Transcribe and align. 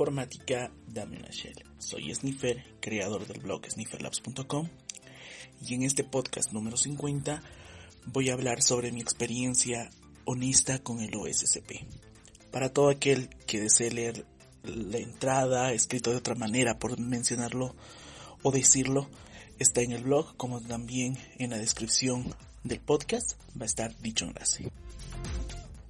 informática, 0.00 0.72
dame 0.86 1.18
una 1.18 1.28
shell. 1.28 1.62
Soy 1.76 2.14
Sniffer, 2.14 2.64
creador 2.80 3.26
del 3.26 3.42
blog 3.42 3.66
snifferlabs.com 3.70 4.66
y 5.60 5.74
en 5.74 5.82
este 5.82 6.04
podcast 6.04 6.52
número 6.52 6.78
50 6.78 7.42
voy 8.06 8.30
a 8.30 8.32
hablar 8.32 8.62
sobre 8.62 8.92
mi 8.92 9.02
experiencia 9.02 9.90
honesta 10.24 10.78
con 10.78 11.00
el 11.00 11.14
OSCP. 11.14 11.84
Para 12.50 12.72
todo 12.72 12.88
aquel 12.88 13.28
que 13.46 13.60
desee 13.60 13.90
leer 13.90 14.24
la 14.62 14.96
entrada, 14.96 15.74
escrito 15.74 16.12
de 16.12 16.16
otra 16.16 16.34
manera 16.34 16.78
por 16.78 16.98
mencionarlo 16.98 17.76
o 18.42 18.52
decirlo, 18.52 19.06
está 19.58 19.82
en 19.82 19.92
el 19.92 20.04
blog 20.04 20.34
como 20.38 20.62
también 20.62 21.18
en 21.36 21.50
la 21.50 21.58
descripción 21.58 22.34
del 22.64 22.80
podcast 22.80 23.32
va 23.54 23.64
a 23.64 23.66
estar 23.66 23.94
dicho 23.98 24.24
enlace. 24.24 24.72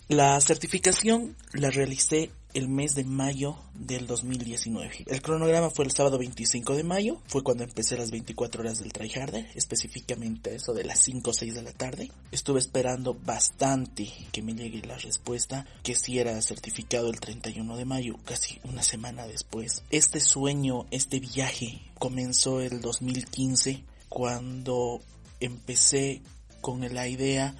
La 0.08 0.40
certificación 0.40 1.36
la 1.52 1.70
realicé 1.70 2.32
el 2.54 2.68
mes 2.68 2.94
de 2.94 3.04
mayo 3.04 3.56
del 3.74 4.06
2019. 4.06 5.04
El 5.06 5.22
cronograma 5.22 5.70
fue 5.70 5.84
el 5.84 5.92
sábado 5.92 6.18
25 6.18 6.76
de 6.76 6.84
mayo, 6.84 7.20
fue 7.26 7.42
cuando 7.42 7.64
empecé 7.64 7.96
las 7.96 8.10
24 8.10 8.60
horas 8.60 8.78
del 8.78 8.92
tryharder, 8.92 9.46
específicamente 9.54 10.54
eso 10.54 10.74
de 10.74 10.84
las 10.84 11.00
5 11.00 11.30
o 11.30 11.32
6 11.32 11.54
de 11.54 11.62
la 11.62 11.72
tarde. 11.72 12.10
Estuve 12.32 12.58
esperando 12.60 13.14
bastante 13.14 14.08
que 14.32 14.42
me 14.42 14.54
llegue 14.54 14.86
la 14.86 14.98
respuesta, 14.98 15.66
que 15.82 15.94
si 15.94 16.18
era 16.18 16.40
certificado 16.42 17.10
el 17.10 17.20
31 17.20 17.76
de 17.76 17.84
mayo, 17.84 18.16
casi 18.24 18.60
una 18.64 18.82
semana 18.82 19.26
después. 19.26 19.82
Este 19.90 20.20
sueño, 20.20 20.86
este 20.90 21.20
viaje 21.20 21.82
comenzó 21.98 22.60
el 22.60 22.80
2015 22.80 23.84
cuando 24.08 25.00
empecé 25.40 26.22
con 26.60 26.80
la 26.92 27.08
idea 27.08 27.54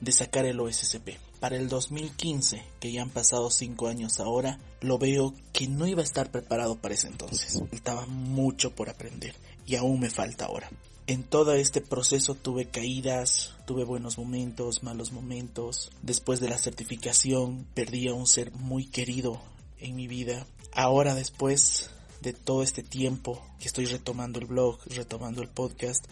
de 0.00 0.12
sacar 0.12 0.44
el 0.44 0.60
OSCP. 0.60 1.18
Para 1.44 1.58
el 1.58 1.68
2015, 1.68 2.62
que 2.80 2.90
ya 2.90 3.02
han 3.02 3.10
pasado 3.10 3.50
5 3.50 3.88
años 3.88 4.18
ahora, 4.18 4.58
lo 4.80 4.96
veo 4.96 5.34
que 5.52 5.68
no 5.68 5.86
iba 5.86 6.00
a 6.00 6.02
estar 6.02 6.30
preparado 6.30 6.76
para 6.76 6.94
ese 6.94 7.08
entonces. 7.08 7.60
Faltaba 7.68 8.06
mucho 8.06 8.74
por 8.74 8.88
aprender 8.88 9.34
y 9.66 9.76
aún 9.76 10.00
me 10.00 10.08
falta 10.08 10.46
ahora. 10.46 10.70
En 11.06 11.22
todo 11.22 11.52
este 11.52 11.82
proceso 11.82 12.34
tuve 12.34 12.70
caídas, 12.70 13.52
tuve 13.66 13.84
buenos 13.84 14.16
momentos, 14.16 14.82
malos 14.82 15.12
momentos. 15.12 15.90
Después 16.00 16.40
de 16.40 16.48
la 16.48 16.56
certificación 16.56 17.66
perdí 17.74 18.08
a 18.08 18.14
un 18.14 18.26
ser 18.26 18.50
muy 18.52 18.86
querido 18.86 19.38
en 19.80 19.96
mi 19.96 20.08
vida. 20.08 20.46
Ahora 20.72 21.14
después 21.14 21.90
de 22.22 22.32
todo 22.32 22.62
este 22.62 22.82
tiempo 22.82 23.46
que 23.58 23.68
estoy 23.68 23.84
retomando 23.84 24.38
el 24.38 24.46
blog, 24.46 24.78
retomando 24.86 25.42
el 25.42 25.50
podcast, 25.50 26.06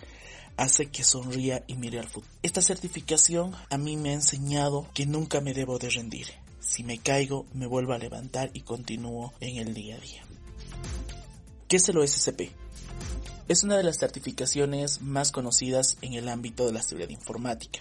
hace 0.62 0.86
que 0.86 1.02
sonría 1.02 1.64
y 1.66 1.74
mire 1.74 1.98
al 1.98 2.06
futuro. 2.06 2.32
Esta 2.44 2.62
certificación 2.62 3.52
a 3.68 3.78
mí 3.78 3.96
me 3.96 4.10
ha 4.10 4.14
enseñado 4.14 4.88
que 4.94 5.06
nunca 5.06 5.40
me 5.40 5.54
debo 5.54 5.80
de 5.80 5.90
rendir. 5.90 6.28
Si 6.60 6.84
me 6.84 6.98
caigo, 6.98 7.46
me 7.52 7.66
vuelvo 7.66 7.94
a 7.94 7.98
levantar 7.98 8.50
y 8.54 8.60
continúo 8.60 9.32
en 9.40 9.56
el 9.56 9.74
día 9.74 9.96
a 9.96 9.98
día. 9.98 10.22
¿Qué 11.66 11.78
es 11.78 11.88
el 11.88 11.98
OSCP? 11.98 12.52
Es 13.48 13.64
una 13.64 13.76
de 13.76 13.82
las 13.82 13.98
certificaciones 13.98 15.02
más 15.02 15.32
conocidas 15.32 15.98
en 16.00 16.12
el 16.12 16.28
ámbito 16.28 16.64
de 16.64 16.72
la 16.72 16.82
seguridad 16.82 17.10
informática. 17.10 17.80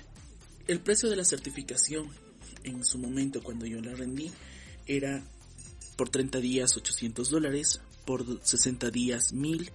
El 0.68 0.80
precio 0.80 1.08
de 1.08 1.18
la 1.18 1.24
certificación 1.24 2.10
en 2.64 2.84
su 2.84 2.98
momento 2.98 3.44
cuando 3.44 3.68
yo 3.68 3.80
la 3.80 3.94
rendí 3.94 4.32
era 4.88 5.24
por 5.98 6.10
30 6.10 6.40
días 6.40 6.76
800 6.76 7.30
dólares, 7.30 7.80
por 8.06 8.44
60 8.44 8.90
días 8.90 9.34
1000, 9.34 9.72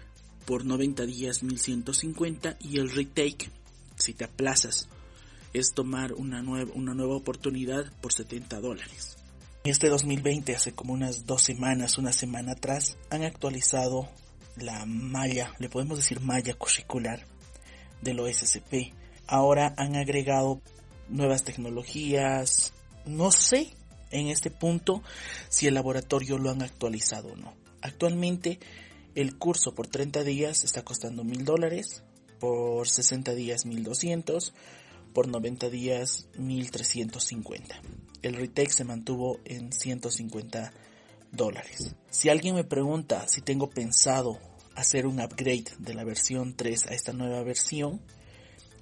por 0.46 0.64
90 0.64 1.04
días 1.06 1.42
1150 1.42 2.56
y 2.60 2.78
el 2.78 2.90
retake, 2.90 3.50
si 3.96 4.14
te 4.14 4.24
aplazas, 4.24 4.88
es 5.52 5.72
tomar 5.74 6.12
una 6.12 6.42
nueva, 6.42 6.70
una 6.74 6.94
nueva 6.94 7.16
oportunidad 7.16 7.92
por 8.00 8.12
70 8.12 8.60
dólares. 8.60 9.16
Este 9.64 9.88
2020, 9.88 10.54
hace 10.54 10.72
como 10.72 10.92
unas 10.92 11.26
dos 11.26 11.42
semanas, 11.42 11.98
una 11.98 12.12
semana 12.12 12.52
atrás, 12.52 12.96
han 13.10 13.24
actualizado 13.24 14.08
la 14.56 14.86
malla, 14.86 15.52
le 15.58 15.68
podemos 15.68 15.98
decir 15.98 16.20
malla 16.20 16.54
curricular 16.54 17.26
del 18.00 18.20
OSCP. 18.20 18.94
Ahora 19.26 19.74
han 19.76 19.96
agregado 19.96 20.60
nuevas 21.08 21.42
tecnologías, 21.42 22.72
no 23.04 23.32
sé 23.32 23.72
en 24.10 24.28
este 24.28 24.50
punto 24.50 25.02
si 25.48 25.66
el 25.66 25.74
laboratorio 25.74 26.38
lo 26.38 26.50
han 26.50 26.62
actualizado 26.62 27.32
o 27.32 27.36
no. 27.36 27.54
Actualmente 27.82 28.60
el 29.16 29.38
curso 29.38 29.74
por 29.74 29.86
30 29.86 30.24
días 30.24 30.62
está 30.62 30.84
costando 30.84 31.24
mil 31.24 31.46
dólares, 31.46 32.02
por 32.38 32.86
60 32.86 33.34
días 33.34 33.64
1200, 33.64 34.52
por 35.14 35.26
90 35.26 35.70
días 35.70 36.28
1350. 36.36 37.80
El 38.20 38.34
retake 38.34 38.70
se 38.70 38.84
mantuvo 38.84 39.40
en 39.46 39.72
150 39.72 40.70
dólares. 41.32 41.96
Si 42.10 42.28
alguien 42.28 42.54
me 42.54 42.64
pregunta 42.64 43.26
si 43.26 43.40
tengo 43.40 43.70
pensado 43.70 44.38
hacer 44.74 45.06
un 45.06 45.18
upgrade 45.20 45.64
de 45.78 45.94
la 45.94 46.04
versión 46.04 46.54
3 46.54 46.88
a 46.88 46.94
esta 46.94 47.14
nueva 47.14 47.42
versión, 47.42 48.02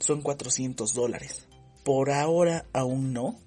son 0.01 0.21
400 0.21 0.95
dólares. 0.95 1.47
Por 1.84 2.11
ahora 2.11 2.66
aún 2.72 3.12
no. 3.12 3.39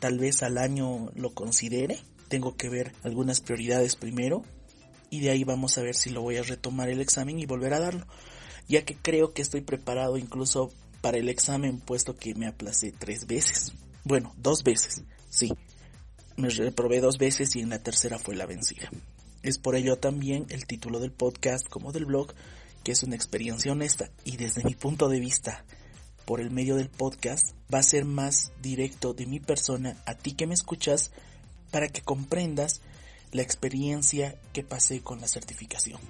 Tal 0.00 0.18
vez 0.18 0.42
al 0.42 0.58
año 0.58 1.12
lo 1.14 1.34
considere. 1.34 2.00
Tengo 2.26 2.56
que 2.56 2.68
ver 2.68 2.92
algunas 3.04 3.40
prioridades 3.40 3.94
primero 3.94 4.42
y 5.10 5.20
de 5.20 5.30
ahí 5.30 5.44
vamos 5.44 5.78
a 5.78 5.82
ver 5.82 5.94
si 5.94 6.10
lo 6.10 6.22
voy 6.22 6.36
a 6.36 6.42
retomar 6.42 6.88
el 6.88 7.00
examen 7.00 7.38
y 7.38 7.46
volver 7.46 7.74
a 7.74 7.80
darlo, 7.80 8.06
ya 8.68 8.84
que 8.84 8.96
creo 8.96 9.32
que 9.32 9.42
estoy 9.42 9.60
preparado 9.60 10.16
incluso 10.16 10.72
para 11.00 11.18
el 11.18 11.28
examen 11.28 11.78
puesto 11.78 12.16
que 12.16 12.34
me 12.34 12.46
aplacé 12.46 12.92
tres 12.92 13.26
veces. 13.26 13.72
Bueno, 14.04 14.34
dos 14.38 14.62
veces, 14.62 15.02
sí. 15.28 15.52
Me 16.36 16.48
reprobé 16.48 17.00
dos 17.00 17.18
veces 17.18 17.56
y 17.56 17.60
en 17.60 17.70
la 17.70 17.82
tercera 17.82 18.18
fue 18.18 18.36
la 18.36 18.46
vencida. 18.46 18.90
Es 19.42 19.58
por 19.58 19.76
ello 19.76 19.96
también 19.98 20.46
el 20.48 20.66
título 20.66 20.98
del 20.98 21.12
podcast 21.12 21.68
como 21.68 21.92
del 21.92 22.06
blog, 22.06 22.34
que 22.82 22.92
es 22.92 23.02
una 23.02 23.16
experiencia 23.16 23.72
honesta 23.72 24.10
y 24.24 24.36
desde 24.36 24.64
mi 24.64 24.74
punto 24.74 25.08
de 25.08 25.20
vista, 25.20 25.64
por 26.24 26.40
el 26.40 26.50
medio 26.50 26.74
del 26.76 26.88
podcast, 26.88 27.54
va 27.72 27.78
a 27.78 27.84
ser 27.84 28.04
más 28.04 28.52
directo 28.60 29.14
de 29.14 29.26
mi 29.26 29.38
persona 29.38 29.96
a 30.06 30.14
ti 30.14 30.32
que 30.32 30.46
me 30.46 30.54
escuchas 30.54 31.12
para 31.70 31.88
que 31.88 32.00
comprendas 32.00 32.80
la 33.32 33.42
experiencia 33.42 34.36
que 34.52 34.62
pasé 34.62 35.00
con 35.02 35.20
la 35.20 35.28
certificación. 35.28 36.00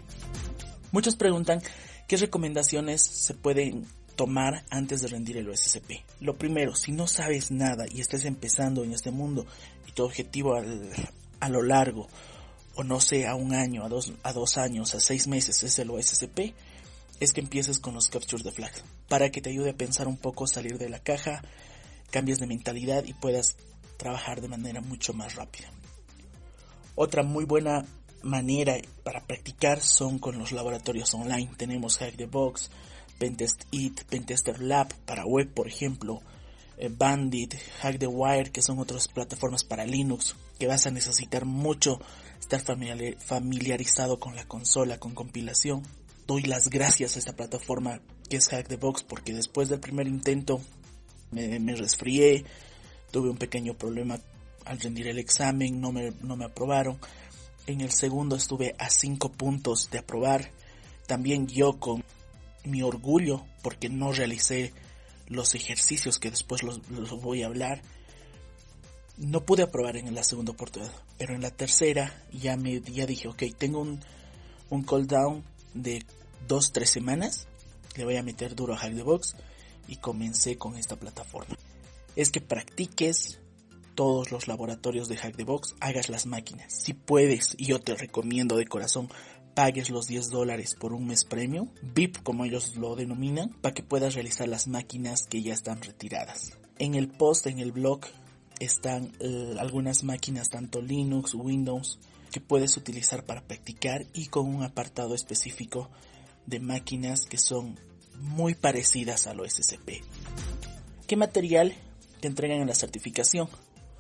Muchos 0.93 1.17
preguntan 1.17 1.63
qué 2.07 2.17
recomendaciones 2.17 3.03
se 3.03 3.35
pueden 3.35 3.87
tomar 4.17 4.65
antes 4.71 5.03
de 5.03 5.09
rendir 5.09 5.37
el 5.37 5.49
OSCP. 5.49 6.05
Lo 6.21 6.37
primero, 6.37 6.75
si 6.75 6.93
no 6.93 7.07
sabes 7.07 7.51
nada 7.51 7.85
y 7.91 8.01
estás 8.01 8.25
empezando 8.25 8.83
en 8.83 8.93
este 8.93 9.11
mundo 9.11 9.47
y 9.87 9.93
tu 9.93 10.05
objetivo 10.05 10.55
a 11.41 11.49
lo 11.49 11.63
largo, 11.63 12.09
o 12.75 12.85
no 12.85 13.01
sé, 13.01 13.27
a 13.27 13.35
un 13.35 13.55
año, 13.55 13.85
a 13.85 13.89
dos, 13.89 14.13
a 14.23 14.33
dos 14.33 14.59
años, 14.59 14.95
a 14.95 15.01
seis 15.01 15.27
meses 15.27 15.63
es 15.63 15.79
el 15.79 15.91
OSCP, 15.91 16.55
es 17.21 17.33
que 17.33 17.41
empieces 17.41 17.79
con 17.79 17.95
los 17.95 18.09
captures 18.09 18.45
de 18.45 18.53
flag, 18.53 18.73
para 19.09 19.31
que 19.31 19.41
te 19.41 19.51
ayude 19.51 19.71
a 19.71 19.77
pensar 19.77 20.09
un 20.09 20.19
poco, 20.19 20.47
salir 20.47 20.79
de 20.79 20.91
la 20.91 20.99
caja, 20.99 21.43
cambies 22.11 22.39
de 22.39 22.47
mentalidad 22.47 23.05
y 23.05 23.15
puedas 23.15 23.57
trabajar 23.97 24.41
de 24.41 24.49
manera 24.49 24.81
mucho 24.81 25.15
más 25.15 25.35
rápida. 25.35 25.71
Otra 26.99 27.23
muy 27.23 27.45
buena 27.45 27.85
manera 28.23 28.79
para 29.05 29.21
practicar 29.21 29.83
son 29.83 30.19
con 30.19 30.39
los 30.39 30.51
laboratorios 30.53 31.13
online. 31.13 31.51
Tenemos 31.59 31.99
Hack 31.99 32.17
the 32.17 32.25
Box, 32.25 32.71
Pentest 33.19 33.65
It, 33.71 34.05
Pentester 34.05 34.61
Lab 34.63 34.95
para 35.05 35.27
web, 35.27 35.53
por 35.53 35.69
ejemplo, 35.69 36.23
eh, 36.79 36.89
Bandit, 36.91 37.55
Hack 37.83 37.99
the 37.99 38.07
Wire, 38.07 38.51
que 38.51 38.63
son 38.63 38.79
otras 38.79 39.09
plataformas 39.09 39.63
para 39.63 39.85
Linux, 39.85 40.37
que 40.59 40.67
vas 40.67 40.87
a 40.87 40.91
necesitar 40.91 41.45
mucho 41.45 42.01
estar 42.41 42.63
familiarizado 42.63 44.19
con 44.19 44.35
la 44.35 44.49
consola, 44.49 44.99
con 44.99 45.15
compilación. 45.15 45.83
Doy 46.27 46.45
las 46.45 46.71
gracias 46.71 47.17
a 47.17 47.19
esta 47.19 47.37
plataforma 47.37 48.01
que 48.31 48.39
es 48.39 48.49
Hack 48.49 48.69
the 48.69 48.77
Box 48.77 49.03
porque 49.03 49.35
después 49.35 49.69
del 49.69 49.81
primer 49.81 50.09
intento 50.09 50.63
me, 51.31 51.61
me 51.61 51.77
resfrié, 51.77 52.47
tuve 53.11 53.29
un 53.29 53.37
pequeño 53.37 53.75
problema 53.75 54.19
al 54.67 54.81
rendir 54.81 55.09
el 55.09 55.19
examen 55.19 55.81
no 55.81 55.93
me, 55.93 56.13
no 56.23 56.37
me 56.37 56.45
aprobaron. 56.45 56.99
En 57.67 57.81
el 57.81 57.91
segundo 57.91 58.37
estuve 58.37 58.75
a 58.79 58.91
cinco 58.91 59.33
puntos 59.33 59.91
de 59.91 59.99
aprobar. 59.99 60.51
También 61.07 61.47
yo 61.47 61.79
con 61.79 62.05
mi 62.65 62.83
orgullo 62.83 63.45
porque 63.63 63.89
no 63.89 64.13
realicé 64.13 64.73
los 65.29 65.55
ejercicios 65.55 66.19
que 66.19 66.31
después 66.31 66.63
los, 66.63 66.81
voy 67.21 67.43
a 67.43 67.47
hablar. 67.47 67.83
No 69.17 69.45
pude 69.45 69.63
aprobar 69.63 69.97
en 69.97 70.15
la 70.15 70.23
segunda 70.23 70.53
oportunidad, 70.53 70.93
pero 71.17 71.35
en 71.35 71.41
la 71.41 71.51
tercera 71.51 72.23
ya 72.33 72.57
me 72.57 72.81
ya 72.83 73.07
dije, 73.07 73.29
ok, 73.29 73.45
tengo 73.57 73.81
un, 73.81 74.01
un 74.69 75.45
de 75.75 76.05
dos, 76.47 76.73
tres 76.73 76.91
semanas. 76.91 77.49
Le 77.97 78.05
voy 78.05 78.17
a 78.17 78.23
meter 78.23 78.55
duro 78.55 78.75
a 78.75 78.79
Hack 78.79 78.95
the 78.95 79.03
Box 79.03 79.37
y 79.89 79.97
comencé 79.97 80.59
con 80.59 80.77
esta 80.77 80.97
plataforma. 80.97 81.57
Es 82.15 82.31
que 82.31 82.41
practiques, 82.41 83.39
todos 83.97 84.31
los 84.31 84.47
laboratorios 84.47 85.09
de 85.09 85.17
Hack 85.17 85.37
the 85.37 85.43
Box, 85.43 85.75
hagas 85.81 86.09
las 86.09 86.27
máquinas. 86.27 86.73
Si 86.73 86.95
puedes, 86.95 87.57
y 87.59 87.67
yo 87.67 87.81
te 87.81 87.97
recomiendo 87.97 88.57
de 88.57 88.67
corazón, 88.67 89.09
pagues 89.55 89.91
los 89.91 90.07
10 90.07 90.31
dólares 90.31 90.77
por 90.79 90.93
un 90.93 91.09
mes 91.09 91.25
premium, 91.25 91.71
VIP 91.83 92.23
como 92.23 92.45
ellos 92.45 92.77
lo 92.77 92.95
denominan, 92.95 93.51
para 93.61 93.75
que 93.75 93.83
puedas 93.83 94.15
realizar 94.15 94.47
las 94.47 94.69
máquinas 94.69 95.27
que 95.27 95.43
ya 95.43 95.55
están 95.55 95.83
retiradas. 95.83 96.59
En 96.79 96.95
el 96.95 97.09
post, 97.09 97.47
en 97.49 97.59
el 97.59 97.73
blog, 97.73 98.03
están 98.61 99.13
eh, 99.19 99.57
algunas 99.59 100.05
máquinas, 100.05 100.51
tanto 100.51 100.81
Linux, 100.81 101.35
Windows, 101.35 101.99
que 102.31 102.41
puedes 102.41 102.77
utilizar 102.77 103.25
para 103.25 103.43
practicar 103.43 104.05
y 104.13 104.27
con 104.27 104.47
un 104.47 104.63
apartado 104.63 105.15
específico 105.15 105.91
de 106.45 106.61
máquinas 106.61 107.25
que 107.27 107.39
son 107.39 107.81
muy 108.21 108.55
parecidas 108.55 109.27
a 109.27 109.35
lo 109.35 109.49
SCP. 109.49 110.05
¿Qué 111.07 111.17
material 111.17 111.75
te 112.21 112.29
entregan 112.29 112.61
en 112.61 112.69
la 112.69 112.75
certificación? 112.75 113.49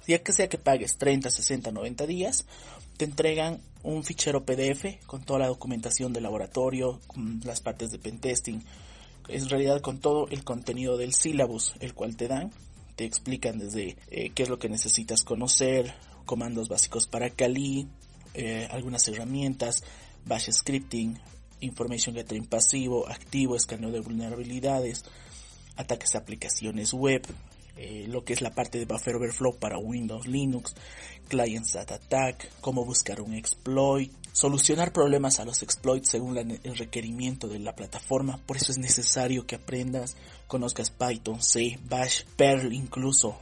Ya 0.06 0.22
que 0.22 0.32
sea 0.32 0.48
que 0.48 0.58
pagues 0.58 0.98
30, 0.98 1.30
60, 1.30 1.72
90 1.72 2.06
días, 2.06 2.44
te 2.96 3.04
entregan 3.04 3.60
un 3.82 4.04
fichero 4.04 4.44
PDF 4.44 5.04
con 5.06 5.22
toda 5.22 5.40
la 5.40 5.46
documentación 5.48 6.12
del 6.12 6.24
laboratorio, 6.24 7.00
con 7.06 7.40
las 7.44 7.60
partes 7.60 7.90
de 7.90 7.98
pentesting, 7.98 8.62
en 9.28 9.48
realidad 9.48 9.80
con 9.80 9.98
todo 9.98 10.28
el 10.28 10.44
contenido 10.44 10.96
del 10.96 11.14
syllabus, 11.14 11.74
el 11.80 11.94
cual 11.94 12.16
te 12.16 12.28
dan, 12.28 12.50
te 12.94 13.04
explican 13.04 13.58
desde 13.58 13.96
eh, 14.10 14.30
qué 14.34 14.44
es 14.44 14.48
lo 14.48 14.58
que 14.58 14.68
necesitas 14.68 15.22
conocer, 15.22 15.94
comandos 16.24 16.68
básicos 16.68 17.06
para 17.06 17.30
Kali, 17.30 17.88
eh, 18.34 18.68
algunas 18.70 19.06
herramientas, 19.08 19.84
bash 20.24 20.50
scripting, 20.50 21.18
information 21.60 22.14
gathering 22.14 22.46
pasivo, 22.46 23.08
activo, 23.08 23.56
escaneo 23.56 23.90
de 23.90 24.00
vulnerabilidades, 24.00 25.04
ataques 25.76 26.14
a 26.14 26.18
aplicaciones 26.18 26.92
web, 26.92 27.22
eh, 27.76 28.06
lo 28.08 28.24
que 28.24 28.32
es 28.32 28.40
la 28.40 28.54
parte 28.54 28.78
de 28.78 28.86
buffer 28.86 29.16
overflow 29.16 29.56
para 29.58 29.78
Windows, 29.78 30.26
Linux, 30.26 30.74
client 31.28 31.66
side 31.66 31.92
attack, 31.92 32.50
cómo 32.60 32.84
buscar 32.84 33.20
un 33.20 33.34
exploit, 33.34 34.10
solucionar 34.32 34.92
problemas 34.92 35.40
a 35.40 35.44
los 35.44 35.62
exploits 35.62 36.08
según 36.08 36.38
el 36.38 36.76
requerimiento 36.76 37.48
de 37.48 37.58
la 37.58 37.74
plataforma. 37.74 38.38
Por 38.46 38.56
eso 38.56 38.72
es 38.72 38.78
necesario 38.78 39.46
que 39.46 39.56
aprendas, 39.56 40.16
conozcas 40.46 40.90
Python, 40.90 41.42
C, 41.42 41.78
Bash, 41.88 42.22
Perl 42.36 42.72
incluso. 42.72 43.36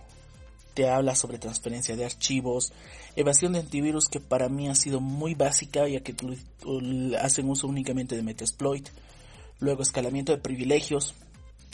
Te 0.74 0.88
habla 0.88 1.14
sobre 1.14 1.38
transferencia 1.38 1.94
de 1.94 2.04
archivos, 2.04 2.72
evasión 3.14 3.52
de 3.52 3.60
antivirus 3.60 4.08
que 4.08 4.18
para 4.18 4.48
mí 4.48 4.68
ha 4.68 4.74
sido 4.74 5.00
muy 5.00 5.34
básica 5.34 5.86
ya 5.86 6.00
que 6.00 6.16
hacen 7.20 7.48
uso 7.48 7.68
únicamente 7.68 8.16
de 8.16 8.22
Metasploit. 8.22 8.88
Luego 9.60 9.82
escalamiento 9.82 10.32
de 10.32 10.38
privilegios, 10.38 11.14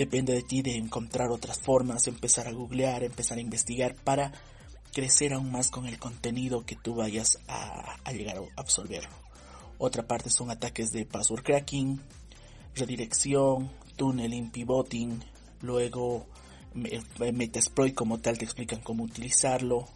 Depende 0.00 0.32
de 0.32 0.42
ti 0.42 0.62
de 0.62 0.76
encontrar 0.76 1.30
otras 1.30 1.58
formas, 1.58 2.06
empezar 2.06 2.48
a 2.48 2.52
googlear, 2.52 3.04
empezar 3.04 3.36
a 3.36 3.42
investigar 3.42 3.94
para 3.94 4.32
crecer 4.94 5.34
aún 5.34 5.52
más 5.52 5.70
con 5.70 5.86
el 5.86 5.98
contenido 5.98 6.64
que 6.64 6.74
tú 6.74 6.94
vayas 6.94 7.38
a, 7.46 8.10
llegar 8.10 8.38
a 8.38 8.42
absorber. 8.58 9.06
Otra 9.76 10.06
parte 10.06 10.30
son 10.30 10.50
ataques 10.50 10.90
de 10.92 11.04
password 11.04 11.42
cracking, 11.42 12.00
redirección, 12.74 13.70
tunneling, 13.96 14.50
pivoting, 14.50 15.22
luego 15.60 16.24
Metasploit 16.72 17.94
como 17.94 18.20
tal 18.20 18.38
te 18.38 18.46
explican 18.46 18.80
cómo 18.80 19.04
utilizarlo. 19.04 19.86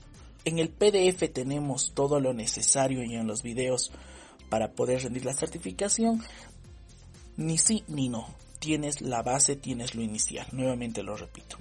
En 0.45 0.59
el 0.59 0.69
PDF 0.69 1.33
tenemos 1.33 1.93
todo 1.95 2.21
lo 2.21 2.35
necesario 2.35 3.03
y 3.03 3.15
en 3.15 3.27
los 3.27 3.43
videos 3.43 3.91
para 4.51 4.73
poder 4.73 5.03
rendir 5.03 5.25
la 5.25 5.33
certificación. 5.33 6.23
Ni 7.39 7.57
sí 7.57 7.85
ni 7.89 8.11
no 8.11 8.44
tienes 8.65 9.03
la 9.03 9.23
base, 9.23 9.57
tienes 9.57 9.95
lo 9.95 10.01
inicial. 10.01 10.47
Nuevamente 10.53 11.03
lo 11.03 11.15
repito. 11.17 11.59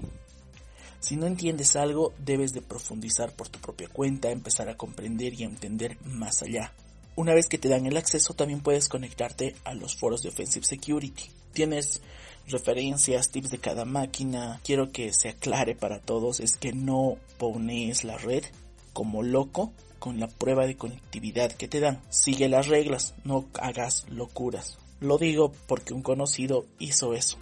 Si 1.01 1.17
no 1.17 1.25
entiendes 1.27 1.75
algo, 1.75 2.13
debes 2.17 2.53
de 2.53 2.61
profundizar 2.61 3.33
por 3.33 3.49
tu 3.49 3.59
propia 3.59 3.89
cuenta, 3.89 4.31
empezar 4.31 4.69
a 4.69 4.77
comprender 4.77 5.33
y 5.33 5.43
entender 5.43 5.97
más 6.05 6.43
allá. 6.43 6.71
Una 7.17 7.33
vez 7.33 7.49
que 7.49 7.57
te 7.57 7.67
dan 7.67 7.85
el 7.87 7.97
acceso, 7.97 8.35
también 8.35 8.61
puedes 8.61 8.87
conectarte 8.87 9.53
a 9.65 9.73
los 9.73 9.97
foros 9.97 10.21
de 10.21 10.29
Offensive 10.29 10.65
Security. 10.65 11.29
Tienes 11.51 12.01
referencias, 12.47 13.29
tips 13.31 13.51
de 13.51 13.57
cada 13.57 13.83
máquina. 13.83 14.61
Quiero 14.63 14.93
que 14.93 15.11
se 15.11 15.27
aclare 15.27 15.75
para 15.75 15.99
todos, 15.99 16.39
es 16.39 16.55
que 16.55 16.71
no 16.71 17.17
pones 17.37 18.05
la 18.05 18.17
red 18.17 18.45
como 18.93 19.23
loco 19.23 19.73
con 19.99 20.21
la 20.21 20.27
prueba 20.29 20.65
de 20.65 20.77
conectividad 20.77 21.51
que 21.51 21.67
te 21.67 21.81
dan. 21.81 22.01
Sigue 22.09 22.47
las 22.47 22.67
reglas, 22.67 23.13
no 23.25 23.45
hagas 23.59 24.05
locuras. 24.09 24.77
Lo 25.03 25.17
digo 25.17 25.51
porque 25.67 25.93
un 25.93 26.01
conocido 26.01 26.65
hizo 26.79 27.13
eso. 27.13 27.37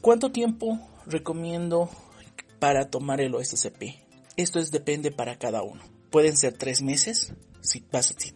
¿Cuánto 0.00 0.32
tiempo 0.32 0.80
recomiendo 1.06 1.88
para 2.58 2.90
tomar 2.90 3.20
el 3.20 3.32
OSCP? 3.36 3.94
Esto 4.36 4.58
es 4.58 4.72
depende 4.72 5.12
para 5.12 5.38
cada 5.38 5.62
uno. 5.62 5.80
Pueden 6.10 6.36
ser 6.36 6.58
tres 6.58 6.82
meses, 6.82 7.32
si, 7.60 7.80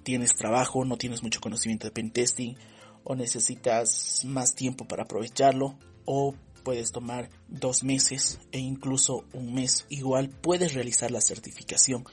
tienes 0.05 0.37
trabajo, 0.37 0.85
no 0.85 0.97
tienes 0.97 1.25
mucho 1.25 1.41
conocimiento 1.41 1.89
de 1.89 1.91
pentesting 1.91 2.57
o 3.03 3.17
necesitas 3.17 4.25
más 4.25 4.55
tiempo 4.55 4.87
para 4.87 5.03
aprovecharlo 5.03 5.77
o 6.05 6.37
puedes 6.63 6.93
tomar 6.93 7.31
dos 7.49 7.83
meses 7.83 8.39
e 8.53 8.61
incluso 8.61 9.25
un 9.33 9.53
mes. 9.53 9.85
Igual 9.89 10.29
puedes 10.29 10.75
realizar 10.75 11.11
la 11.11 11.21
certificación. 11.21 12.05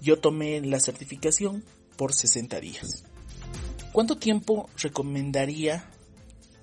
Yo 0.00 0.20
tomé 0.20 0.60
la 0.60 0.78
certificación 0.78 1.64
por 1.96 2.12
60 2.14 2.60
días. 2.60 3.04
¿Cuánto 3.94 4.16
tiempo 4.16 4.68
recomendaría 4.76 5.88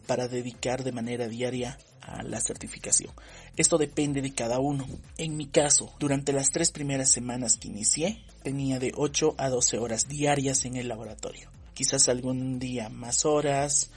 para 0.05 0.27
dedicar 0.27 0.83
de 0.83 0.91
manera 0.91 1.29
diaria 1.29 1.77
a 2.01 2.23
la 2.23 2.41
certificación? 2.41 3.13
Esto 3.55 3.77
depende 3.77 4.21
de 4.21 4.33
cada 4.33 4.59
uno. 4.59 4.85
En 5.17 5.37
mi 5.37 5.47
caso, 5.47 5.93
durante 5.97 6.33
las 6.33 6.51
tres 6.51 6.71
primeras 6.71 7.09
semanas 7.09 7.55
que 7.55 7.69
inicié, 7.69 8.21
tenía 8.43 8.79
de 8.79 8.91
8 8.93 9.35
a 9.37 9.47
12 9.47 9.77
horas 9.77 10.09
diarias 10.09 10.65
en 10.65 10.75
el 10.75 10.89
laboratorio. 10.89 11.49
Quizás 11.73 12.09
algún 12.09 12.59
día 12.59 12.89
más 12.89 13.23
horas, 13.23 13.91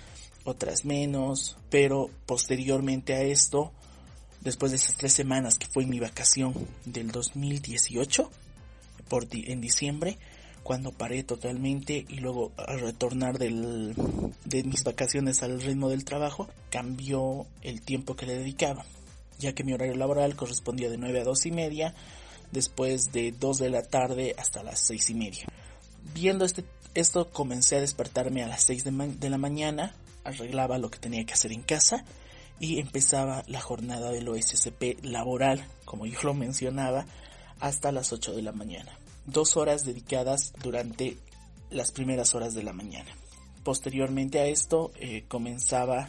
otras 0.45 0.85
menos, 0.85 1.57
pero 1.71 2.11
posteriormente 2.27 3.15
a 3.15 3.23
esto, 3.23 3.73
después 4.43 4.71
de 4.71 4.77
esas 4.77 4.95
tres 4.95 5.13
semanas 5.13 5.59
que 5.59 5.67
fue 5.67 5.87
mi 5.87 5.99
vacación 5.99 6.55
del 6.85 7.11
2018, 7.11 8.31
por 9.09 9.27
en 9.33 9.61
diciembre, 9.61 10.19
cuando 10.65 10.93
paré 10.93 11.23
totalmente 11.23 12.07
y 12.09 12.17
luego 12.17 12.51
al 12.57 12.81
retornar 12.81 13.39
de 13.39 14.65
mis 14.65 14.83
vacaciones 14.83 15.43
al 15.43 15.61
ritmo 15.61 15.91
del 15.91 16.07
trabajo, 16.07 16.49
cambió 16.71 17.47
el 17.61 17.83
tiempo 17.83 18.17
que 18.17 18.25
le 18.25 18.39
dedicaba, 18.39 18.85
ya 19.39 19.53
que 19.53 19.63
mi 19.63 19.75
horario 19.75 19.95
laboral 19.95 20.35
correspondía 20.35 20.89
de 20.89 20.97
9 20.97 21.21
a 21.21 21.25
2 21.25 21.47
y 21.47 21.51
media, 21.51 21.95
después 22.51 23.13
de 23.13 23.33
2 23.33 23.59
de 23.59 23.71
la 23.71 23.83
tarde 23.83 24.35
hasta 24.39 24.63
las 24.63 24.81
6 24.81 25.11
y 25.11 25.15
media. 25.15 25.45
Viendo 26.15 26.47
este, 26.47 26.65
esto 26.95 27.31
comencé 27.31 27.77
a 27.77 27.81
despertarme 27.81 28.43
a 28.43 28.49
las 28.49 28.63
6 28.63 28.85
de, 28.85 28.91
de 28.91 29.31
la 29.31 29.39
mañana, 29.39 29.95
arreglaba 30.25 30.79
lo 30.79 30.91
que 30.91 30.99
tenía 30.99 31.27
que 31.27 31.35
hacer 31.35 31.53
en 31.53 31.61
casa 31.61 32.07
y 32.59 32.79
empezaba 32.81 33.45
la 33.49 33.61
jornada 33.61 34.11
del 34.13 34.29
OSCP 34.29 35.05
laboral, 35.05 35.63
como 35.85 36.07
yo 36.07 36.19
lo 36.23 36.33
mencionaba, 36.33 37.05
hasta 37.61 37.93
las 37.93 38.15
8 38.15 38.33
de 38.33 38.43
la 38.43 38.53
mañana 38.53 38.99
dos 39.27 39.57
horas 39.57 39.85
dedicadas 39.85 40.53
durante 40.63 41.17
las 41.71 41.93
primeras 41.93 42.35
horas 42.35 42.55
de 42.55 42.63
la 42.63 42.73
mañana. 42.73 43.11
Posteriormente 43.63 44.41
a 44.41 44.47
esto 44.47 44.93
eh, 44.97 45.25
comenzaba, 45.29 46.09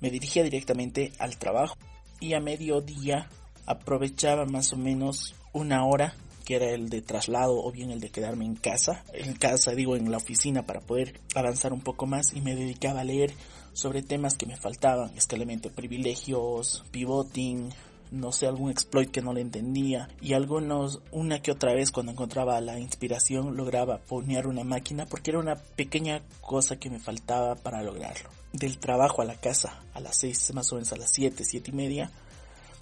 me 0.00 0.10
dirigía 0.10 0.42
directamente 0.42 1.12
al 1.18 1.36
trabajo 1.36 1.76
y 2.20 2.34
a 2.34 2.40
mediodía 2.40 3.28
aprovechaba 3.66 4.46
más 4.46 4.72
o 4.72 4.76
menos 4.76 5.34
una 5.52 5.84
hora 5.84 6.14
que 6.44 6.56
era 6.56 6.70
el 6.70 6.88
de 6.88 7.02
traslado 7.02 7.62
o 7.62 7.70
bien 7.70 7.90
el 7.90 8.00
de 8.00 8.08
quedarme 8.08 8.46
en 8.46 8.54
casa, 8.54 9.04
en 9.12 9.34
casa 9.34 9.72
digo 9.72 9.96
en 9.96 10.10
la 10.10 10.16
oficina 10.16 10.64
para 10.64 10.80
poder 10.80 11.20
avanzar 11.34 11.74
un 11.74 11.82
poco 11.82 12.06
más 12.06 12.32
y 12.32 12.40
me 12.40 12.56
dedicaba 12.56 13.00
a 13.00 13.04
leer 13.04 13.34
sobre 13.74 14.02
temas 14.02 14.34
que 14.34 14.46
me 14.46 14.56
faltaban, 14.56 15.12
escalamiento 15.14 15.70
privilegios, 15.70 16.84
pivoting, 16.90 17.68
no 18.10 18.32
sé, 18.32 18.46
algún 18.46 18.70
exploit 18.70 19.10
que 19.10 19.22
no 19.22 19.32
le 19.32 19.40
entendía 19.40 20.08
y 20.20 20.32
algunos, 20.32 21.00
una 21.12 21.40
que 21.40 21.52
otra 21.52 21.74
vez 21.74 21.90
cuando 21.90 22.12
encontraba 22.12 22.60
la 22.60 22.78
inspiración 22.78 23.56
lograba 23.56 23.98
poner 23.98 24.46
una 24.46 24.64
máquina 24.64 25.06
porque 25.06 25.30
era 25.30 25.40
una 25.40 25.56
pequeña 25.56 26.22
cosa 26.40 26.76
que 26.76 26.90
me 26.90 26.98
faltaba 26.98 27.54
para 27.54 27.82
lograrlo. 27.82 28.30
Del 28.52 28.78
trabajo 28.78 29.22
a 29.22 29.26
la 29.26 29.36
casa 29.36 29.82
a 29.94 30.00
las 30.00 30.16
6, 30.16 30.54
más 30.54 30.72
o 30.72 30.76
menos 30.76 30.92
a 30.92 30.96
las 30.96 31.10
7, 31.12 31.44
7 31.44 31.70
y 31.70 31.74
media, 31.74 32.10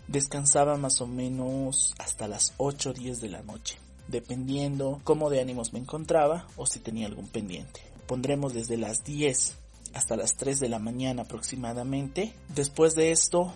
descansaba 0.08 0.76
más 0.76 1.00
o 1.00 1.06
menos 1.06 1.94
hasta 1.98 2.28
las 2.28 2.54
8 2.58 2.90
o 2.90 2.92
10 2.92 3.20
de 3.20 3.28
la 3.28 3.42
noche, 3.42 3.78
dependiendo 4.08 5.00
cómo 5.04 5.30
de 5.30 5.40
ánimos 5.40 5.72
me 5.72 5.80
encontraba 5.80 6.46
o 6.56 6.66
si 6.66 6.78
tenía 6.78 7.06
algún 7.06 7.28
pendiente. 7.28 7.80
Pondremos 8.06 8.54
desde 8.54 8.76
las 8.76 9.02
10 9.04 9.56
hasta 9.96 10.16
las 10.16 10.36
3 10.36 10.60
de 10.60 10.68
la 10.68 10.78
mañana 10.78 11.22
aproximadamente. 11.22 12.34
Después 12.54 12.94
de 12.94 13.10
esto 13.12 13.52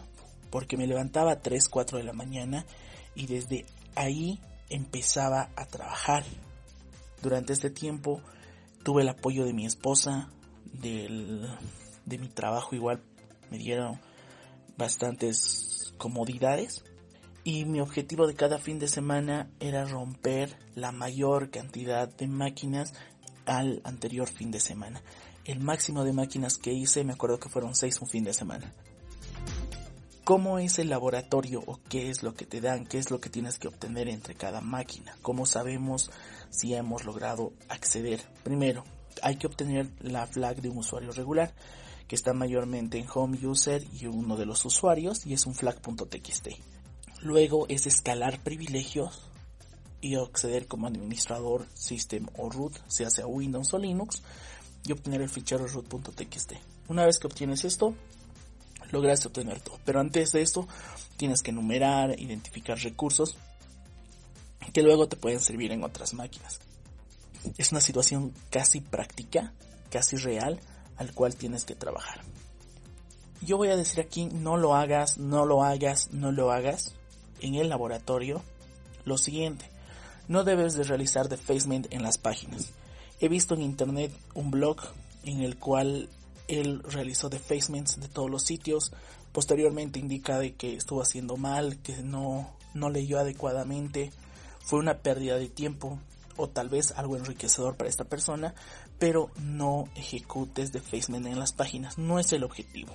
porque 0.51 0.77
me 0.77 0.87
levantaba 0.87 1.33
a 1.33 1.41
3, 1.41 1.69
4 1.69 1.99
de 1.99 2.05
la 2.05 2.13
mañana 2.13 2.67
y 3.15 3.27
desde 3.27 3.67
ahí 3.95 4.39
empezaba 4.69 5.51
a 5.57 5.67
trabajar. 5.67 6.25
Durante 7.23 7.53
este 7.53 7.71
tiempo 7.71 8.21
tuve 8.83 9.03
el 9.03 9.09
apoyo 9.09 9.45
de 9.45 9.53
mi 9.53 9.67
esposa, 9.67 10.31
del, 10.73 11.49
de 12.07 12.19
mi 12.19 12.29
trabajo 12.29 12.75
igual 12.75 13.03
me 13.51 13.59
dieron 13.59 14.01
bastantes 14.77 15.93
comodidades 15.99 16.85
y 17.45 17.65
mi 17.65 17.81
objetivo 17.81 18.27
de 18.27 18.35
cada 18.35 18.59
fin 18.59 18.79
de 18.79 18.89
semana 18.89 19.51
era 19.61 19.85
romper 19.85 20.57
la 20.75 20.93
mayor 20.93 21.51
cantidad 21.51 22.09
de 22.09 22.29
máquinas 22.29 22.95
al 23.47 23.81
anterior 23.85 24.29
fin 24.29 24.51
de 24.51 24.61
semana. 24.61 25.03
El 25.45 25.61
máximo 25.61 26.05
de 26.05 26.13
máquinas 26.13 26.59
que 26.59 26.73
hice 26.73 27.03
me 27.03 27.15
acuerdo 27.15 27.41
que 27.41 27.49
fueron 27.49 27.75
6 27.75 28.03
un 28.03 28.09
fin 28.09 28.25
de 28.25 28.35
semana. 28.35 28.73
¿Cómo 30.31 30.61
es 30.61 30.79
el 30.79 30.91
laboratorio 30.91 31.61
o 31.67 31.81
qué 31.89 32.09
es 32.09 32.23
lo 32.23 32.35
que 32.35 32.47
te 32.47 32.61
dan? 32.61 32.87
¿Qué 32.87 32.99
es 32.99 33.11
lo 33.11 33.21
que 33.21 33.31
tienes 33.31 33.59
que 33.59 33.67
obtener 33.67 34.07
entre 34.07 34.37
cada 34.37 34.61
máquina? 34.61 35.17
¿Cómo 35.23 35.45
sabemos 35.45 36.13
si 36.51 36.73
hemos 36.73 37.05
logrado 37.05 37.53
acceder? 37.69 38.21
Primero, 38.45 38.85
hay 39.25 39.35
que 39.35 39.49
obtener 39.49 39.91
la 39.99 40.29
flag 40.29 40.63
de 40.63 40.69
un 40.69 40.79
usuario 40.79 41.11
regular 41.11 41.53
que 42.07 42.15
está 42.15 42.33
mayormente 42.33 42.97
en 42.97 43.09
home 43.13 43.45
user 43.45 43.85
y 44.01 44.07
uno 44.07 44.37
de 44.37 44.47
los 44.47 44.65
usuarios 44.65 45.27
y 45.27 45.33
es 45.35 45.47
un 45.47 45.57
flag.txt. 45.57 46.51
Luego 47.23 47.67
es 47.69 47.89
escalar 47.89 48.39
privilegios 48.39 49.25
y 50.01 50.15
acceder 50.15 50.69
como 50.69 50.87
administrador 50.87 51.67
system 51.75 52.29
o 52.39 52.51
root, 52.51 52.75
sea 52.87 53.11
sea 53.11 53.27
Windows 53.27 53.75
o 53.75 53.79
Linux, 53.79 54.23
y 54.87 54.93
obtener 54.93 55.23
el 55.23 55.29
fichero 55.29 55.67
root.txt. 55.67 56.53
Una 56.87 57.05
vez 57.05 57.19
que 57.19 57.27
obtienes 57.27 57.65
esto, 57.65 57.97
lograste 58.91 59.29
obtener 59.29 59.61
todo. 59.61 59.79
Pero 59.85 60.01
antes 60.01 60.33
de 60.33 60.43
esto, 60.43 60.67
tienes 61.17 61.43
que 61.43 61.51
enumerar, 61.51 62.19
identificar 62.19 62.79
recursos 62.79 63.37
que 64.73 64.83
luego 64.83 65.09
te 65.09 65.17
pueden 65.17 65.41
servir 65.41 65.73
en 65.73 65.83
otras 65.83 66.15
máquinas. 66.15 66.61
Es 67.59 67.73
una 67.73 67.81
situación 67.81 68.33
casi 68.51 68.81
práctica, 68.81 69.53
casi 69.91 70.17
real, 70.17 70.61
al 70.97 71.13
cual 71.13 71.35
tienes 71.35 71.65
que 71.65 71.75
trabajar. 71.75 72.21
Yo 73.41 73.57
voy 73.57 73.69
a 73.69 73.77
decir 73.77 74.01
aquí, 74.01 74.27
no 74.27 74.59
lo 74.59 74.75
hagas, 74.75 75.19
no 75.19 75.47
lo 75.47 75.65
hagas, 75.65 76.11
no 76.13 76.31
lo 76.31 76.53
hagas 76.53 76.95
en 77.41 77.55
el 77.55 77.71
laboratorio. 77.71 78.43
Lo 79.05 79.17
siguiente, 79.17 79.71
no 80.29 80.45
debes 80.45 80.75
de 80.75 80.85
realizar 80.85 81.29
defacement 81.29 81.87
en 81.91 82.03
las 82.03 82.19
páginas. 82.19 82.73
He 83.19 83.29
visto 83.29 83.55
en 83.55 83.63
internet 83.63 84.13
un 84.35 84.51
blog 84.51 84.79
en 85.25 85.41
el 85.41 85.59
cual 85.59 86.09
él 86.51 86.83
realizó 86.83 87.29
defacements 87.29 88.01
de 88.01 88.09
todos 88.09 88.31
los 88.31 88.43
sitios. 88.43 88.93
Posteriormente 89.33 89.99
indica 89.99 90.39
de 90.39 90.55
que 90.55 90.75
estuvo 90.75 91.03
haciendo 91.03 91.37
mal, 91.37 91.79
que 91.79 91.97
no, 92.03 92.51
no 92.75 92.91
leyó 92.91 93.19
adecuadamente. 93.19 94.11
Fue 94.61 94.79
una 94.79 94.99
pérdida 94.99 95.37
de 95.37 95.49
tiempo 95.49 95.99
o 96.37 96.49
tal 96.49 96.69
vez 96.69 96.93
algo 96.93 97.17
enriquecedor 97.17 97.77
para 97.77 97.91
esta 97.91 98.05
persona, 98.05 98.55
pero 98.99 99.31
no 99.41 99.89
ejecutes 99.95 100.73
defacement 100.73 101.27
en 101.27 101.39
las 101.39 101.53
páginas. 101.53 101.99
No 101.99 102.19
es 102.19 102.33
el 102.33 102.45
objetivo. 102.45 102.93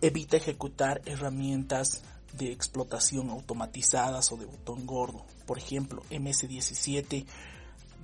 Evita 0.00 0.36
ejecutar 0.36 1.02
herramientas 1.06 2.02
de 2.32 2.52
explotación 2.52 3.30
automatizadas 3.30 4.32
o 4.32 4.36
de 4.36 4.46
botón 4.46 4.86
gordo. 4.86 5.24
Por 5.46 5.58
ejemplo, 5.58 6.02
MS17 6.10 7.26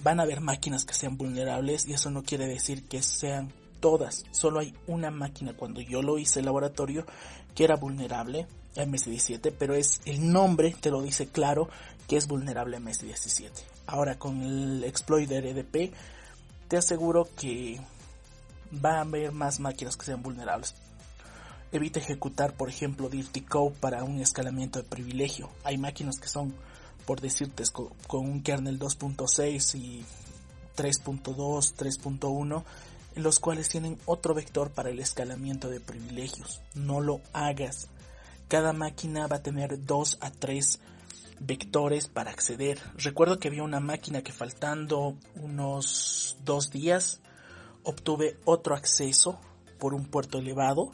van 0.03 0.21
a 0.21 0.25
haber 0.25 0.41
máquinas 0.41 0.85
que 0.85 0.95
sean 0.95 1.17
vulnerables 1.17 1.87
y 1.87 1.93
eso 1.93 2.11
no 2.11 2.23
quiere 2.23 2.47
decir 2.47 2.85
que 2.85 3.03
sean 3.03 3.53
todas. 3.85 4.25
Solo 4.31 4.61
hay 4.61 4.75
una 4.87 5.11
máquina 5.11 5.53
cuando 5.53 5.83
yo 5.83 6.01
lo 6.01 6.17
hice 6.17 6.39
el 6.39 6.47
laboratorio 6.47 7.05
que 7.55 7.65
era 7.65 7.77
vulnerable 7.77 8.47
a 8.79 8.81
MS17, 8.81 9.53
pero 9.59 9.75
es 9.75 10.01
el 10.07 10.33
nombre 10.33 10.75
te 10.81 10.91
lo 10.91 11.03
dice 11.03 11.27
claro 11.27 11.69
que 12.09 12.17
es 12.17 12.27
vulnerable 12.27 12.79
a 12.79 12.81
MS17. 12.81 13.51
Ahora 13.87 14.19
con 14.19 14.41
el 14.41 14.85
exploiter 14.85 15.45
EDP 15.45 15.93
te 16.67 16.79
aseguro 16.79 17.29
que 17.39 17.79
va 18.83 18.97
a 18.97 19.01
haber 19.03 19.33
más 19.33 19.61
máquinas 19.61 19.99
que 19.99 20.07
sean 20.07 20.23
vulnerables. 20.23 20.75
Evita 21.71 22.01
ejecutar, 22.01 22.55
por 22.55 22.71
ejemplo, 22.71 23.11
Dirty 23.11 23.43
Code 23.43 23.75
para 23.81 24.03
un 24.03 24.19
escalamiento 24.19 24.79
de 24.79 24.89
privilegio. 24.89 25.51
Hay 25.63 25.77
máquinas 25.77 26.19
que 26.19 26.29
son, 26.29 26.55
por 27.05 27.21
decirte, 27.21 27.65
con 28.07 28.25
un 28.25 28.43
kernel 28.43 28.79
2.6 28.79 29.79
y 29.79 30.07
3.2, 30.75 31.75
3.1 31.77 32.65
los 33.15 33.41
cuales 33.41 33.69
tienen 33.69 33.99
otro 34.07 34.35
vector 34.35 34.71
para 34.71 34.91
el 34.91 34.99
escalamiento 34.99 35.69
de 35.69 35.81
privilegios. 35.81 36.61
No 36.75 37.01
lo 37.01 37.21
hagas. 37.33 37.89
Cada 38.49 38.73
máquina 38.73 39.27
va 39.27 39.37
a 39.37 39.43
tener 39.43 39.85
dos 39.85 40.19
a 40.21 40.31
tres 40.31 40.81
vectores 41.41 42.09
para 42.09 42.31
acceder. 42.31 42.81
Recuerdo 42.97 43.39
que 43.39 43.49
había 43.49 43.63
una 43.63 43.81
máquina 43.81 44.23
que 44.23 44.33
faltando 44.33 45.17
unos 45.37 46.37
dos 46.45 46.71
días 46.71 47.21
obtuve 47.83 48.39
otro 48.45 48.75
acceso 48.75 49.39
por 49.79 49.95
un 49.95 50.07
puerto 50.07 50.39
elevado 50.39 50.93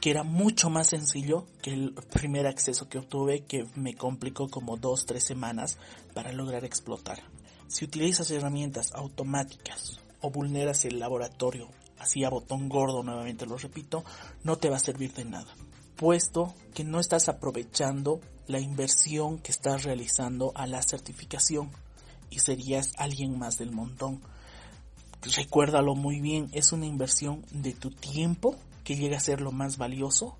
que 0.00 0.10
era 0.10 0.22
mucho 0.22 0.68
más 0.68 0.88
sencillo 0.88 1.46
que 1.62 1.72
el 1.72 1.94
primer 2.12 2.46
acceso 2.46 2.90
que 2.90 2.98
obtuve 2.98 3.44
que 3.44 3.66
me 3.74 3.94
complicó 3.94 4.50
como 4.50 4.76
dos 4.76 5.06
tres 5.06 5.24
semanas 5.24 5.78
para 6.12 6.30
lograr 6.30 6.64
explotar. 6.64 7.20
Si 7.68 7.86
utilizas 7.86 8.30
herramientas 8.30 8.92
automáticas 8.92 10.03
o 10.24 10.30
vulneras 10.30 10.86
el 10.86 10.98
laboratorio, 10.98 11.68
así 11.98 12.24
a 12.24 12.30
botón 12.30 12.70
gordo, 12.70 13.02
nuevamente 13.02 13.44
lo 13.44 13.58
repito, 13.58 14.04
no 14.42 14.56
te 14.56 14.70
va 14.70 14.76
a 14.76 14.80
servir 14.80 15.12
de 15.12 15.26
nada, 15.26 15.54
puesto 15.96 16.54
que 16.72 16.82
no 16.82 16.98
estás 16.98 17.28
aprovechando 17.28 18.20
la 18.46 18.58
inversión 18.58 19.38
que 19.38 19.52
estás 19.52 19.84
realizando 19.84 20.52
a 20.54 20.66
la 20.66 20.80
certificación 20.80 21.70
y 22.30 22.38
serías 22.38 22.92
alguien 22.96 23.38
más 23.38 23.58
del 23.58 23.70
montón. 23.70 24.22
Recuérdalo 25.36 25.94
muy 25.94 26.20
bien, 26.20 26.48
es 26.52 26.72
una 26.72 26.86
inversión 26.86 27.44
de 27.50 27.74
tu 27.74 27.90
tiempo 27.90 28.56
que 28.82 28.96
llega 28.96 29.18
a 29.18 29.20
ser 29.20 29.42
lo 29.42 29.52
más 29.52 29.76
valioso 29.76 30.38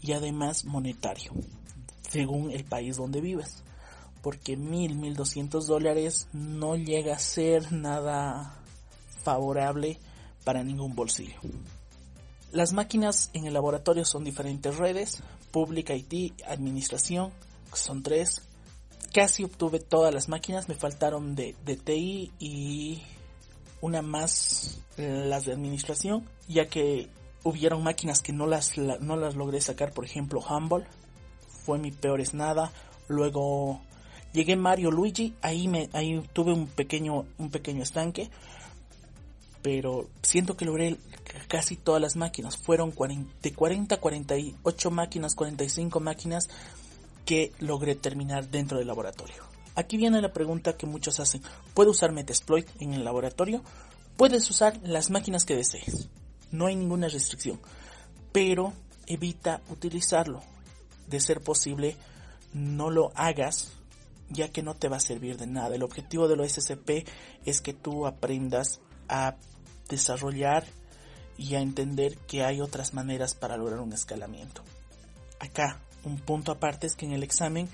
y 0.00 0.12
además 0.12 0.64
monetario, 0.64 1.32
según 2.08 2.52
el 2.52 2.64
país 2.64 2.98
donde 2.98 3.20
vives. 3.20 3.64
Porque 4.22 4.56
mil, 4.56 4.94
mil 4.94 5.16
doscientos 5.16 5.66
dólares 5.66 6.28
no 6.32 6.76
llega 6.76 7.14
a 7.14 7.18
ser 7.18 7.72
nada 7.72 8.57
favorable 9.28 9.98
para 10.42 10.64
ningún 10.64 10.94
bolsillo. 10.94 11.38
Las 12.50 12.72
máquinas 12.72 13.28
en 13.34 13.44
el 13.44 13.52
laboratorio 13.52 14.06
son 14.06 14.24
diferentes 14.24 14.78
redes, 14.78 15.22
Public 15.50 15.90
IT, 15.90 16.40
Administración, 16.46 17.30
son 17.74 18.02
tres. 18.02 18.40
Casi 19.12 19.44
obtuve 19.44 19.80
todas 19.80 20.14
las 20.14 20.30
máquinas, 20.30 20.68
me 20.70 20.74
faltaron 20.74 21.34
de, 21.34 21.54
de 21.66 21.76
TI 21.76 22.32
y 22.38 23.02
una 23.82 24.00
más 24.00 24.80
las 24.96 25.44
de 25.44 25.52
Administración, 25.52 26.24
ya 26.48 26.68
que 26.68 27.10
hubieron 27.44 27.82
máquinas 27.82 28.22
que 28.22 28.32
no 28.32 28.46
las, 28.46 28.78
no 28.78 29.16
las 29.16 29.36
logré 29.36 29.60
sacar, 29.60 29.92
por 29.92 30.06
ejemplo 30.06 30.40
Humble, 30.40 30.86
fue 31.66 31.78
mi 31.78 31.90
peor 31.90 32.22
es 32.22 32.32
nada. 32.32 32.72
Luego 33.08 33.82
llegué 34.32 34.56
Mario 34.56 34.90
Luigi, 34.90 35.34
ahí 35.42 35.68
me 35.68 35.90
ahí 35.92 36.26
tuve 36.32 36.52
un 36.54 36.66
pequeño 36.66 37.26
un 37.36 37.50
pequeño 37.50 37.82
estanque 37.82 38.30
pero 39.68 40.08
siento 40.22 40.56
que 40.56 40.64
logré 40.64 40.96
casi 41.46 41.76
todas 41.76 42.00
las 42.00 42.16
máquinas. 42.16 42.56
Fueron 42.56 42.94
de 43.42 43.52
40 43.52 43.94
a 43.94 44.00
48 44.00 44.90
máquinas, 44.90 45.34
45 45.34 46.00
máquinas 46.00 46.48
que 47.26 47.52
logré 47.58 47.94
terminar 47.94 48.48
dentro 48.48 48.78
del 48.78 48.86
laboratorio. 48.86 49.42
Aquí 49.74 49.98
viene 49.98 50.22
la 50.22 50.32
pregunta 50.32 50.78
que 50.78 50.86
muchos 50.86 51.20
hacen. 51.20 51.42
¿Puedo 51.74 51.90
usar 51.90 52.12
Metasploit 52.12 52.66
en 52.80 52.94
el 52.94 53.04
laboratorio? 53.04 53.62
Puedes 54.16 54.48
usar 54.48 54.80
las 54.84 55.10
máquinas 55.10 55.44
que 55.44 55.54
desees. 55.54 56.08
No 56.50 56.64
hay 56.64 56.74
ninguna 56.74 57.08
restricción. 57.08 57.60
Pero 58.32 58.72
evita 59.06 59.60
utilizarlo. 59.68 60.40
De 61.08 61.20
ser 61.20 61.42
posible, 61.42 61.94
no 62.54 62.88
lo 62.88 63.12
hagas 63.14 63.72
ya 64.30 64.48
que 64.48 64.62
no 64.62 64.74
te 64.74 64.88
va 64.88 64.96
a 64.96 65.00
servir 65.00 65.36
de 65.36 65.46
nada. 65.46 65.74
El 65.74 65.82
objetivo 65.82 66.26
de 66.26 66.36
lo 66.36 66.48
SCP 66.48 67.06
es 67.44 67.60
que 67.60 67.74
tú 67.74 68.06
aprendas 68.06 68.80
a 69.08 69.36
desarrollar 69.88 70.64
y 71.36 71.54
a 71.54 71.60
entender 71.60 72.16
que 72.18 72.44
hay 72.44 72.60
otras 72.60 72.94
maneras 72.94 73.34
para 73.34 73.56
lograr 73.56 73.80
un 73.80 73.92
escalamiento. 73.92 74.62
Acá, 75.38 75.80
un 76.04 76.18
punto 76.18 76.52
aparte 76.52 76.86
es 76.86 76.96
que 76.96 77.06
en 77.06 77.12
el 77.12 77.22
examen 77.22 77.68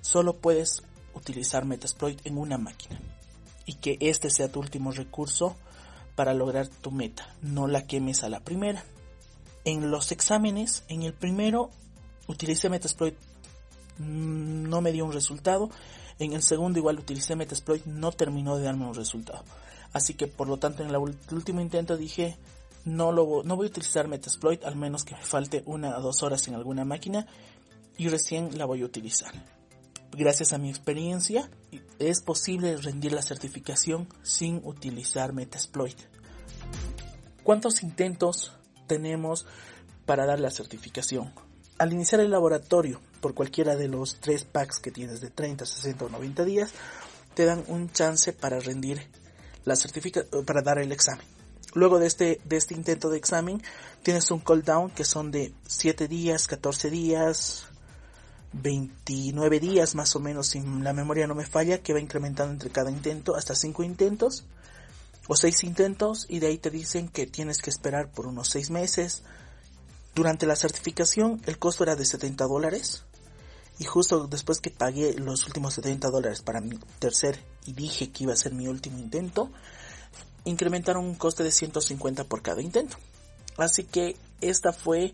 solo 0.00 0.36
puedes 0.36 0.82
utilizar 1.14 1.64
Metasploit 1.64 2.24
en 2.24 2.38
una 2.38 2.58
máquina 2.58 3.00
y 3.66 3.74
que 3.74 3.98
este 4.00 4.30
sea 4.30 4.50
tu 4.50 4.60
último 4.60 4.92
recurso 4.92 5.56
para 6.14 6.34
lograr 6.34 6.68
tu 6.68 6.90
meta, 6.90 7.34
no 7.42 7.66
la 7.66 7.86
quemes 7.86 8.24
a 8.24 8.28
la 8.28 8.40
primera. 8.40 8.84
En 9.64 9.90
los 9.90 10.10
exámenes, 10.10 10.84
en 10.88 11.02
el 11.02 11.12
primero 11.12 11.70
utilicé 12.26 12.68
Metasploit, 12.68 13.14
mm, 13.98 14.68
no 14.68 14.80
me 14.80 14.92
dio 14.92 15.04
un 15.04 15.12
resultado, 15.12 15.70
en 16.18 16.32
el 16.32 16.42
segundo 16.42 16.78
igual 16.78 16.98
utilicé 16.98 17.36
Metasploit, 17.36 17.84
no 17.84 18.10
terminó 18.12 18.56
de 18.56 18.64
darme 18.64 18.86
un 18.86 18.94
resultado. 18.94 19.44
Así 19.92 20.14
que 20.14 20.26
por 20.26 20.48
lo 20.48 20.58
tanto 20.58 20.82
en 20.82 20.90
el 20.90 20.96
último 20.96 21.60
intento 21.60 21.96
dije 21.96 22.36
no, 22.84 23.12
lo, 23.12 23.42
no 23.44 23.56
voy 23.56 23.66
a 23.66 23.70
utilizar 23.70 24.08
Metasploit 24.08 24.64
al 24.64 24.76
menos 24.76 25.04
que 25.04 25.14
me 25.14 25.22
falte 25.22 25.62
una 25.66 25.96
o 25.98 26.00
dos 26.00 26.22
horas 26.22 26.46
en 26.48 26.54
alguna 26.54 26.84
máquina 26.84 27.26
y 27.96 28.08
recién 28.08 28.56
la 28.56 28.64
voy 28.64 28.82
a 28.82 28.86
utilizar. 28.86 29.32
Gracias 30.12 30.52
a 30.52 30.58
mi 30.58 30.70
experiencia 30.70 31.50
es 31.98 32.22
posible 32.22 32.76
rendir 32.76 33.12
la 33.12 33.22
certificación 33.22 34.08
sin 34.22 34.60
utilizar 34.64 35.32
Metasploit. 35.32 35.98
¿Cuántos 37.42 37.82
intentos 37.82 38.52
tenemos 38.86 39.46
para 40.06 40.24
dar 40.26 40.40
la 40.40 40.50
certificación? 40.50 41.32
Al 41.78 41.92
iniciar 41.92 42.20
el 42.20 42.30
laboratorio, 42.30 43.00
por 43.20 43.34
cualquiera 43.34 43.76
de 43.76 43.88
los 43.88 44.18
tres 44.20 44.44
packs 44.44 44.80
que 44.80 44.90
tienes 44.90 45.20
de 45.20 45.30
30, 45.30 45.66
60 45.66 46.06
o 46.06 46.08
90 46.08 46.44
días, 46.44 46.72
te 47.34 47.44
dan 47.44 47.62
un 47.68 47.90
chance 47.90 48.32
para 48.32 48.58
rendir 48.58 49.00
la 49.64 49.76
certifica 49.76 50.24
para 50.46 50.62
dar 50.62 50.78
el 50.78 50.92
examen. 50.92 51.26
Luego 51.74 51.98
de 51.98 52.06
este, 52.06 52.40
de 52.44 52.56
este 52.56 52.74
intento 52.74 53.10
de 53.10 53.18
examen, 53.18 53.62
tienes 54.02 54.30
un 54.30 54.40
cooldown 54.40 54.90
que 54.90 55.04
son 55.04 55.30
de 55.30 55.52
7 55.66 56.08
días, 56.08 56.46
14 56.46 56.90
días, 56.90 57.66
29 58.52 59.60
días 59.60 59.94
más 59.94 60.16
o 60.16 60.20
menos, 60.20 60.48
si 60.48 60.60
la 60.60 60.92
memoria 60.92 61.26
no 61.26 61.34
me 61.34 61.44
falla, 61.44 61.82
que 61.82 61.92
va 61.92 62.00
incrementando 62.00 62.52
entre 62.52 62.70
cada 62.70 62.90
intento 62.90 63.36
hasta 63.36 63.54
5 63.54 63.82
intentos 63.82 64.44
o 65.28 65.36
6 65.36 65.64
intentos 65.64 66.26
y 66.28 66.38
de 66.38 66.48
ahí 66.48 66.58
te 66.58 66.70
dicen 66.70 67.08
que 67.08 67.26
tienes 67.26 67.60
que 67.60 67.70
esperar 67.70 68.10
por 68.10 68.26
unos 68.26 68.48
6 68.48 68.70
meses. 68.70 69.22
Durante 70.14 70.46
la 70.46 70.56
certificación 70.56 71.40
el 71.46 71.58
costo 71.58 71.84
era 71.84 71.94
de 71.94 72.06
70 72.06 72.46
dólares 72.46 73.04
y 73.78 73.84
justo 73.84 74.26
después 74.26 74.60
que 74.60 74.70
pagué 74.70 75.14
los 75.14 75.46
últimos 75.46 75.74
70 75.74 76.08
dólares 76.10 76.40
para 76.40 76.60
mi 76.60 76.78
tercer 76.98 77.38
y 77.68 77.74
dije 77.74 78.10
que 78.10 78.24
iba 78.24 78.32
a 78.32 78.36
ser 78.36 78.54
mi 78.54 78.66
último 78.66 78.98
intento, 78.98 79.50
incrementaron 80.44 81.04
un 81.04 81.16
coste 81.16 81.44
de 81.44 81.50
150 81.50 82.24
por 82.24 82.40
cada 82.40 82.62
intento. 82.62 82.96
Así 83.58 83.84
que 83.84 84.16
esta 84.40 84.72
fue 84.72 85.12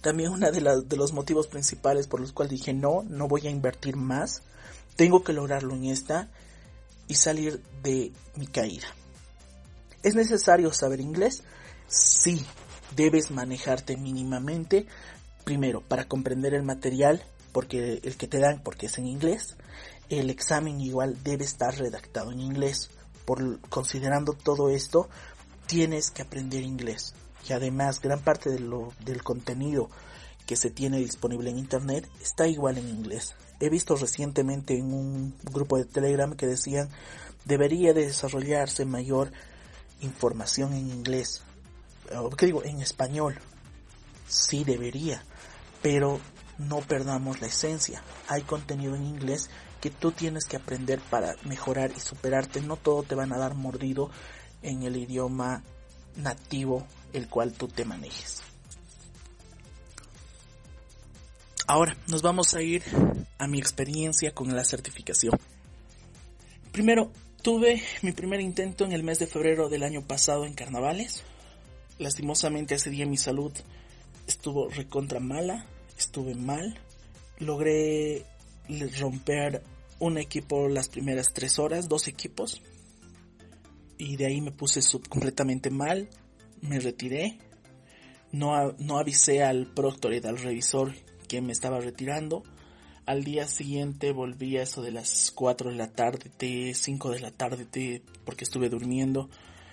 también 0.00 0.32
una 0.32 0.50
de, 0.50 0.60
de 0.60 0.96
los 0.96 1.12
motivos 1.12 1.46
principales 1.46 2.08
por 2.08 2.18
los 2.18 2.32
cuales 2.32 2.50
dije 2.50 2.74
no, 2.74 3.04
no 3.08 3.28
voy 3.28 3.46
a 3.46 3.50
invertir 3.50 3.94
más, 3.94 4.42
tengo 4.96 5.22
que 5.22 5.32
lograrlo 5.32 5.74
en 5.76 5.84
esta 5.84 6.28
y 7.06 7.14
salir 7.14 7.62
de 7.84 8.10
mi 8.34 8.48
caída. 8.48 8.88
¿Es 10.02 10.16
necesario 10.16 10.72
saber 10.72 11.00
inglés? 11.00 11.44
Sí, 11.86 12.44
debes 12.96 13.30
manejarte 13.30 13.96
mínimamente, 13.96 14.86
primero 15.44 15.80
para 15.80 16.08
comprender 16.08 16.54
el 16.54 16.64
material, 16.64 17.22
porque 17.52 18.00
el 18.02 18.16
que 18.16 18.26
te 18.26 18.40
dan, 18.40 18.62
porque 18.64 18.86
es 18.86 18.98
en 18.98 19.06
inglés, 19.06 19.56
el 20.08 20.30
examen 20.30 20.80
igual 20.80 21.22
debe 21.22 21.44
estar 21.44 21.76
redactado 21.76 22.32
en 22.32 22.40
inglés. 22.40 22.90
Por 23.24 23.60
considerando 23.68 24.32
todo 24.34 24.68
esto, 24.68 25.08
tienes 25.66 26.10
que 26.10 26.22
aprender 26.22 26.62
inglés 26.62 27.14
y 27.48 27.52
además 27.52 28.00
gran 28.00 28.20
parte 28.20 28.50
de 28.50 28.58
lo, 28.58 28.92
del 29.04 29.22
contenido 29.22 29.90
que 30.46 30.56
se 30.56 30.70
tiene 30.70 30.98
disponible 30.98 31.50
en 31.50 31.58
internet 31.58 32.08
está 32.20 32.46
igual 32.46 32.78
en 32.78 32.88
inglés. 32.88 33.34
He 33.60 33.70
visto 33.70 33.96
recientemente 33.96 34.76
en 34.76 34.92
un 34.92 35.34
grupo 35.42 35.78
de 35.78 35.84
Telegram 35.84 36.34
que 36.34 36.46
decían 36.46 36.90
debería 37.44 37.92
desarrollarse 37.92 38.84
mayor 38.84 39.32
información 40.00 40.72
en 40.74 40.90
inglés. 40.90 41.42
¿Qué 42.36 42.46
digo? 42.46 42.62
En 42.64 42.80
español. 42.80 43.38
Sí 44.26 44.64
debería, 44.64 45.22
pero 45.82 46.20
no 46.58 46.80
perdamos 46.80 47.40
la 47.40 47.46
esencia. 47.46 48.02
Hay 48.28 48.42
contenido 48.42 48.94
en 48.94 49.04
inglés 49.04 49.50
que 49.84 49.90
tú 49.90 50.12
tienes 50.12 50.46
que 50.46 50.56
aprender 50.56 50.98
para 51.10 51.36
mejorar 51.44 51.92
y 51.94 52.00
superarte. 52.00 52.62
No 52.62 52.78
todo 52.78 53.02
te 53.02 53.14
van 53.14 53.34
a 53.34 53.38
dar 53.38 53.54
mordido 53.54 54.10
en 54.62 54.82
el 54.82 54.96
idioma 54.96 55.62
nativo 56.16 56.86
el 57.12 57.28
cual 57.28 57.52
tú 57.52 57.68
te 57.68 57.84
manejes. 57.84 58.42
Ahora 61.66 61.98
nos 62.06 62.22
vamos 62.22 62.54
a 62.54 62.62
ir 62.62 62.82
a 63.36 63.46
mi 63.46 63.58
experiencia 63.58 64.32
con 64.32 64.56
la 64.56 64.64
certificación. 64.64 65.38
Primero, 66.72 67.12
tuve 67.42 67.82
mi 68.00 68.12
primer 68.12 68.40
intento 68.40 68.86
en 68.86 68.92
el 68.92 69.02
mes 69.02 69.18
de 69.18 69.26
febrero 69.26 69.68
del 69.68 69.82
año 69.82 70.00
pasado 70.00 70.46
en 70.46 70.54
carnavales. 70.54 71.24
Lastimosamente 71.98 72.76
ese 72.76 72.88
día 72.88 73.04
mi 73.04 73.18
salud 73.18 73.52
estuvo 74.26 74.66
recontra 74.70 75.20
mala, 75.20 75.66
estuve 75.98 76.34
mal. 76.34 76.80
Logré 77.38 78.24
romper 78.98 79.62
un 79.98 80.18
equipo 80.18 80.68
las 80.68 80.88
primeras 80.88 81.32
tres 81.32 81.58
horas, 81.58 81.88
dos 81.88 82.08
equipos. 82.08 82.62
Y 83.98 84.16
de 84.16 84.26
ahí 84.26 84.40
me 84.40 84.52
puse 84.52 84.82
sub 84.82 85.08
completamente 85.08 85.70
mal, 85.70 86.08
me 86.60 86.80
retiré, 86.80 87.38
no, 88.32 88.72
no 88.78 88.98
avisé 88.98 89.44
al 89.44 89.66
proctor 89.66 90.12
y 90.14 90.26
al 90.26 90.38
revisor 90.38 90.94
que 91.28 91.40
me 91.40 91.52
estaba 91.52 91.80
retirando. 91.80 92.42
Al 93.06 93.22
día 93.22 93.46
siguiente 93.46 94.12
volví 94.12 94.56
a 94.56 94.62
eso 94.62 94.82
de 94.82 94.90
las 94.90 95.30
4 95.30 95.70
de 95.70 95.76
la 95.76 95.92
tarde, 95.92 96.74
5 96.74 97.10
de 97.10 97.20
la 97.20 97.30
tarde, 97.30 98.02
porque 98.24 98.44
estuve 98.44 98.68
durmiendo. 98.68 99.28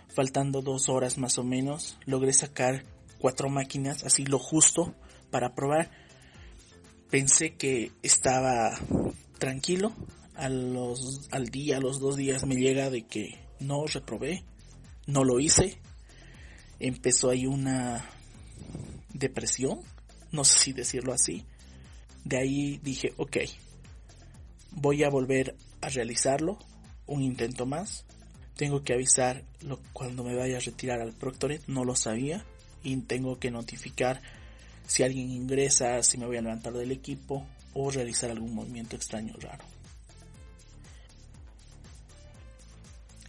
Faltando 0.10 0.62
dos 0.62 0.90
horas 0.90 1.18
más 1.18 1.38
o 1.38 1.44
menos, 1.44 1.98
logré 2.06 2.34
sacar 2.34 2.84
cuatro 3.18 3.50
máquinas, 3.50 4.04
así 4.04 4.26
lo 4.26 4.40
justo, 4.40 4.94
para 5.30 5.56
probar. 5.56 5.90
Pensé 7.10 7.56
que 7.56 7.92
estaba 8.04 8.78
tranquilo. 9.40 9.94
A 10.36 10.50
los, 10.50 11.28
al 11.32 11.50
día, 11.50 11.78
a 11.78 11.80
los 11.82 12.00
dos 12.00 12.16
días 12.16 12.46
me 12.46 12.56
llega 12.56 12.90
de 12.90 13.04
que 13.04 13.38
no 13.60 13.86
reprobé, 13.86 14.44
no 15.06 15.24
lo 15.24 15.40
hice, 15.40 15.78
empezó 16.80 17.30
ahí 17.30 17.46
una 17.46 18.10
depresión, 19.14 19.82
no 20.32 20.44
sé 20.44 20.60
si 20.60 20.74
decirlo 20.74 21.14
así. 21.14 21.46
De 22.24 22.38
ahí 22.38 22.80
dije, 22.84 23.14
ok, 23.18 23.38
voy 24.72 25.04
a 25.04 25.10
volver 25.10 25.56
a 25.82 25.90
realizarlo, 25.90 26.58
un 27.08 27.22
intento 27.22 27.66
más. 27.66 28.06
Tengo 28.56 28.84
que 28.84 28.94
avisar 28.94 29.44
cuando 29.94 30.24
me 30.24 30.36
vaya 30.36 30.58
a 30.58 30.62
retirar 30.62 31.02
al 31.02 31.14
Proctoret, 31.14 31.64
no 31.68 31.84
lo 31.84 31.96
sabía. 31.96 32.46
Y 32.84 32.96
tengo 33.02 33.38
que 33.38 33.52
notificar 33.52 34.22
si 34.88 35.04
alguien 35.04 35.30
ingresa, 35.30 36.02
si 36.04 36.18
me 36.18 36.26
voy 36.26 36.38
a 36.38 36.42
levantar 36.42 36.74
del 36.74 36.92
equipo 36.92 37.46
o 37.74 37.92
realizar 37.92 38.32
algún 38.32 38.56
movimiento 38.56 38.96
extraño 38.96 39.36
raro. 39.40 39.64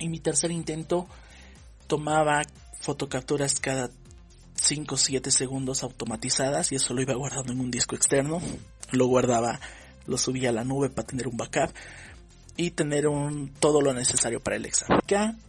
En 0.02 0.10
mi 0.10 0.18
tercer 0.18 0.50
intento 0.50 1.06
tomaba 1.86 2.42
fotocapturas 2.80 3.60
cada 3.60 3.88
5 4.56 4.96
o 4.96 4.98
7 4.98 5.30
segundos 5.30 5.84
automatizadas 5.84 6.72
y 6.72 6.74
eso 6.74 6.92
lo 6.92 7.02
iba 7.02 7.14
guardando 7.14 7.52
en 7.52 7.60
un 7.60 7.70
disco 7.70 7.94
externo. 7.94 8.40
Lo 8.90 9.06
guardaba, 9.06 9.60
lo 10.06 10.18
subía 10.18 10.48
a 10.48 10.52
la 10.52 10.64
nube 10.64 10.90
para 10.90 11.06
tener 11.06 11.28
un 11.28 11.36
backup 11.36 11.72
y 12.56 12.72
tener 12.72 13.04
todo 13.60 13.80
lo 13.80 13.94
necesario 13.94 14.40
para 14.40 14.56
el 14.56 14.64
examen. 14.64 15.00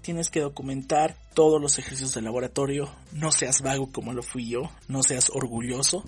Tienes 0.04 0.30
que 0.30 0.42
documentar 0.42 1.16
todos 1.34 1.60
los 1.60 1.80
ejercicios 1.80 2.14
de 2.14 2.22
laboratorio, 2.22 2.94
no 3.12 3.32
seas 3.32 3.64
vago 3.64 3.92
como 3.92 4.14
lo 4.14 4.22
fui 4.22 4.48
yo, 4.48 4.70
no 4.88 5.02
seas 5.02 5.32
orgulloso, 5.34 6.04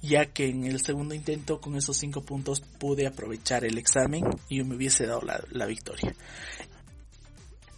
ya 0.00 0.24
que 0.24 0.48
en 0.48 0.64
el 0.64 0.80
segundo 0.80 1.14
intento 1.14 1.60
con 1.60 1.76
esos 1.76 1.98
5 1.98 2.22
puntos 2.22 2.62
pude 2.62 3.06
aprovechar 3.06 3.66
el 3.66 3.76
examen 3.76 4.24
y 4.48 4.62
me 4.62 4.74
hubiese 4.74 5.04
dado 5.04 5.20
la 5.50 5.66
victoria. 5.66 6.14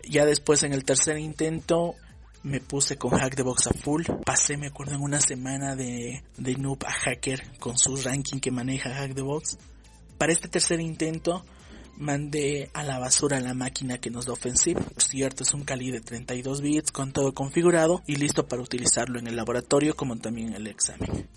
Ya 0.08 0.24
después 0.24 0.62
en 0.62 0.72
el 0.72 0.84
tercer 0.84 1.18
intento 1.18 1.94
me 2.42 2.60
puse 2.60 2.96
con 2.96 3.10
Hack 3.10 3.34
the 3.34 3.42
Box 3.42 3.66
a 3.66 3.70
full. 3.72 4.04
Pasé, 4.24 4.56
me 4.56 4.68
acuerdo, 4.68 4.94
en 4.94 5.02
una 5.02 5.20
semana 5.20 5.74
de, 5.74 6.22
de 6.36 6.54
noob 6.54 6.84
a 6.86 6.92
hacker 6.92 7.58
con 7.58 7.76
su 7.76 7.96
ranking 7.96 8.38
que 8.38 8.50
maneja 8.50 8.94
Hack 8.94 9.14
the 9.14 9.22
Box. 9.22 9.58
Para 10.16 10.32
este 10.32 10.48
tercer 10.48 10.80
intento 10.80 11.44
mandé 11.96 12.70
a 12.72 12.84
la 12.84 12.98
basura 12.98 13.40
la 13.40 13.54
máquina 13.54 13.98
que 13.98 14.10
nos 14.10 14.26
da 14.26 14.32
Offensive. 14.32 14.80
Por 14.80 15.02
cierto, 15.02 15.42
es 15.42 15.54
un 15.54 15.64
Kali 15.64 15.90
de 15.90 16.00
32 16.00 16.60
bits 16.60 16.92
con 16.92 17.12
todo 17.12 17.32
configurado 17.34 18.02
y 18.06 18.16
listo 18.16 18.46
para 18.46 18.62
utilizarlo 18.62 19.18
en 19.18 19.26
el 19.26 19.36
laboratorio 19.36 19.94
como 19.94 20.16
también 20.16 20.48
en 20.48 20.54
el 20.54 20.66
examen. 20.68 21.28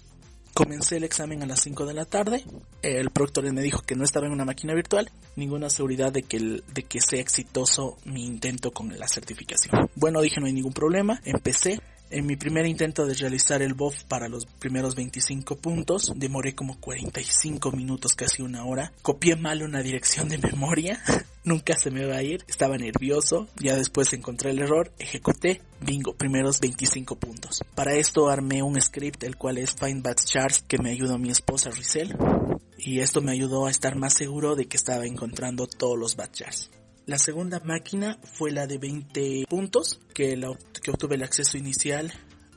Comencé 0.53 0.97
el 0.97 1.03
examen 1.03 1.41
a 1.43 1.45
las 1.45 1.61
5 1.61 1.85
de 1.85 1.93
la 1.93 2.05
tarde. 2.05 2.43
El 2.81 3.11
proctor 3.11 3.51
me 3.51 3.61
dijo 3.61 3.81
que 3.81 3.95
no 3.95 4.03
estaba 4.03 4.27
en 4.27 4.33
una 4.33 4.45
máquina 4.45 4.73
virtual. 4.73 5.09
Ninguna 5.35 5.69
seguridad 5.69 6.11
de 6.11 6.23
que, 6.23 6.39
de 6.39 6.83
que 6.83 6.99
sea 6.99 7.21
exitoso 7.21 7.97
mi 8.05 8.25
intento 8.25 8.71
con 8.71 8.97
la 8.97 9.07
certificación. 9.07 9.89
Bueno, 9.95 10.21
dije 10.21 10.39
no 10.39 10.47
hay 10.47 10.53
ningún 10.53 10.73
problema. 10.73 11.21
Empecé. 11.23 11.79
En 12.11 12.25
mi 12.25 12.35
primer 12.35 12.65
intento 12.65 13.05
de 13.05 13.13
realizar 13.13 13.61
el 13.61 13.75
buff 13.75 14.03
para 14.05 14.27
los 14.27 14.47
primeros 14.47 14.95
25 14.95 15.57
puntos, 15.57 16.11
demoré 16.15 16.55
como 16.55 16.79
45 16.79 17.71
minutos, 17.71 18.15
casi 18.15 18.41
una 18.41 18.65
hora. 18.65 18.91
Copié 19.03 19.35
mal 19.35 19.61
una 19.61 19.83
dirección 19.83 20.27
de 20.27 20.39
memoria. 20.39 20.99
Nunca 21.43 21.77
se 21.77 21.91
me 21.91 22.07
va 22.07 22.17
a 22.17 22.23
ir. 22.23 22.43
Estaba 22.47 22.77
nervioso. 22.77 23.47
Ya 23.59 23.75
después 23.75 24.11
encontré 24.13 24.49
el 24.49 24.59
error. 24.59 24.91
Ejecuté. 24.97 25.61
Bingo. 25.81 26.15
Primeros 26.15 26.59
25 26.59 27.15
puntos. 27.15 27.61
Para 27.75 27.93
esto 27.93 28.27
armé 28.27 28.63
un 28.63 28.81
script, 28.81 29.23
el 29.23 29.35
cual 29.35 29.59
es 29.59 29.75
Find 29.75 30.03
Bad 30.03 30.17
Charts, 30.25 30.63
que 30.67 30.79
me 30.79 30.89
ayudó 30.89 31.19
mi 31.19 31.29
esposa 31.29 31.69
Rizel. 31.69 32.15
Y 32.77 33.01
esto 33.01 33.21
me 33.21 33.33
ayudó 33.33 33.67
a 33.67 33.71
estar 33.71 33.95
más 33.95 34.15
seguro 34.15 34.55
de 34.55 34.65
que 34.65 34.77
estaba 34.77 35.05
encontrando 35.05 35.67
todos 35.67 35.97
los 35.97 36.15
bad 36.15 36.31
charts. 36.31 36.71
La 37.09 37.17
segunda 37.17 37.59
máquina 37.61 38.19
fue 38.21 38.51
la 38.51 38.67
de 38.67 38.77
20 38.77 39.47
puntos, 39.49 39.99
que, 40.13 40.39
obtuve 40.45 41.15
el 41.15 41.23
acceso 41.23 41.57
inicial 41.57 42.13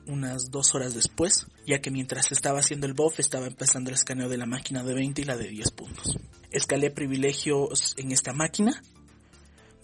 unas 0.06 0.50
dos 0.50 0.74
horas 0.74 0.92
después, 0.92 1.46
ya 1.66 1.80
que 1.80 1.90
mientras 1.90 2.30
estaba 2.32 2.58
haciendo 2.58 2.86
el 2.86 2.92
buff 2.92 3.18
estaba 3.18 3.46
empezando 3.46 3.88
el 3.88 3.94
escaneo 3.94 4.28
de 4.28 4.36
la 4.36 4.44
máquina 4.44 4.84
de 4.84 4.92
20 4.92 5.22
y 5.22 5.24
la 5.24 5.38
de 5.38 5.48
10 5.48 5.70
puntos. 5.70 6.18
Escalé 6.50 6.90
privilegios 6.90 7.94
en 7.96 8.12
esta 8.12 8.34
máquina, 8.34 8.82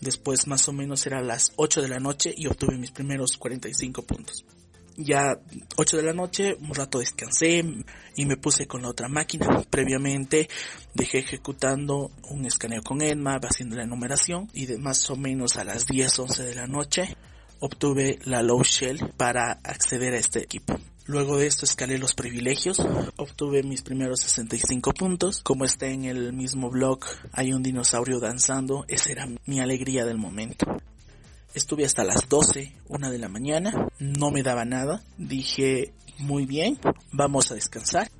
después 0.02 0.46
más 0.46 0.68
o 0.68 0.74
menos 0.74 1.06
era 1.06 1.22
las 1.22 1.54
8 1.56 1.80
de 1.80 1.88
la 1.88 1.98
noche 1.98 2.34
y 2.36 2.46
obtuve 2.46 2.76
mis 2.76 2.90
primeros 2.90 3.38
45 3.38 4.02
puntos. 4.02 4.44
Ya 5.00 5.38
8 5.76 5.96
de 5.96 6.02
la 6.02 6.12
noche, 6.12 6.56
un 6.60 6.74
rato 6.74 6.98
descansé 6.98 7.64
y 8.16 8.26
me 8.26 8.36
puse 8.36 8.66
con 8.66 8.82
la 8.82 8.88
otra 8.88 9.08
máquina. 9.08 9.46
Previamente 9.70 10.48
dejé 10.92 11.18
ejecutando 11.18 12.10
un 12.30 12.44
escaneo 12.46 12.82
con 12.82 12.98
Nmap 12.98 13.44
haciendo 13.44 13.76
la 13.76 13.86
numeración 13.86 14.50
y 14.52 14.66
de 14.66 14.76
más 14.76 15.08
o 15.08 15.14
menos 15.14 15.56
a 15.56 15.62
las 15.62 15.86
10, 15.86 16.18
11 16.18 16.42
de 16.42 16.54
la 16.56 16.66
noche 16.66 17.16
obtuve 17.60 18.18
la 18.24 18.42
low 18.42 18.62
shell 18.64 19.12
para 19.16 19.52
acceder 19.62 20.14
a 20.14 20.18
este 20.18 20.40
equipo. 20.40 20.76
Luego 21.06 21.38
de 21.38 21.46
esto 21.46 21.64
escalé 21.64 21.96
los 21.96 22.14
privilegios, 22.14 22.80
obtuve 23.16 23.62
mis 23.62 23.82
primeros 23.82 24.20
65 24.20 24.92
puntos. 24.92 25.40
Como 25.42 25.64
está 25.64 25.86
en 25.86 26.04
el 26.04 26.32
mismo 26.32 26.70
blog, 26.70 27.00
hay 27.32 27.52
un 27.52 27.62
dinosaurio 27.62 28.20
danzando, 28.20 28.84
esa 28.88 29.12
era 29.12 29.26
mi 29.46 29.60
alegría 29.60 30.04
del 30.04 30.18
momento. 30.18 30.66
Estuve 31.54 31.84
hasta 31.84 32.04
las 32.04 32.28
12, 32.28 32.72
una 32.88 33.10
de 33.10 33.18
la 33.18 33.28
mañana, 33.28 33.88
no 33.98 34.30
me 34.30 34.42
daba 34.42 34.64
nada. 34.64 35.02
Dije, 35.16 35.92
muy 36.18 36.46
bien, 36.46 36.78
vamos 37.10 37.50
a 37.50 37.54
descansar. 37.54 38.10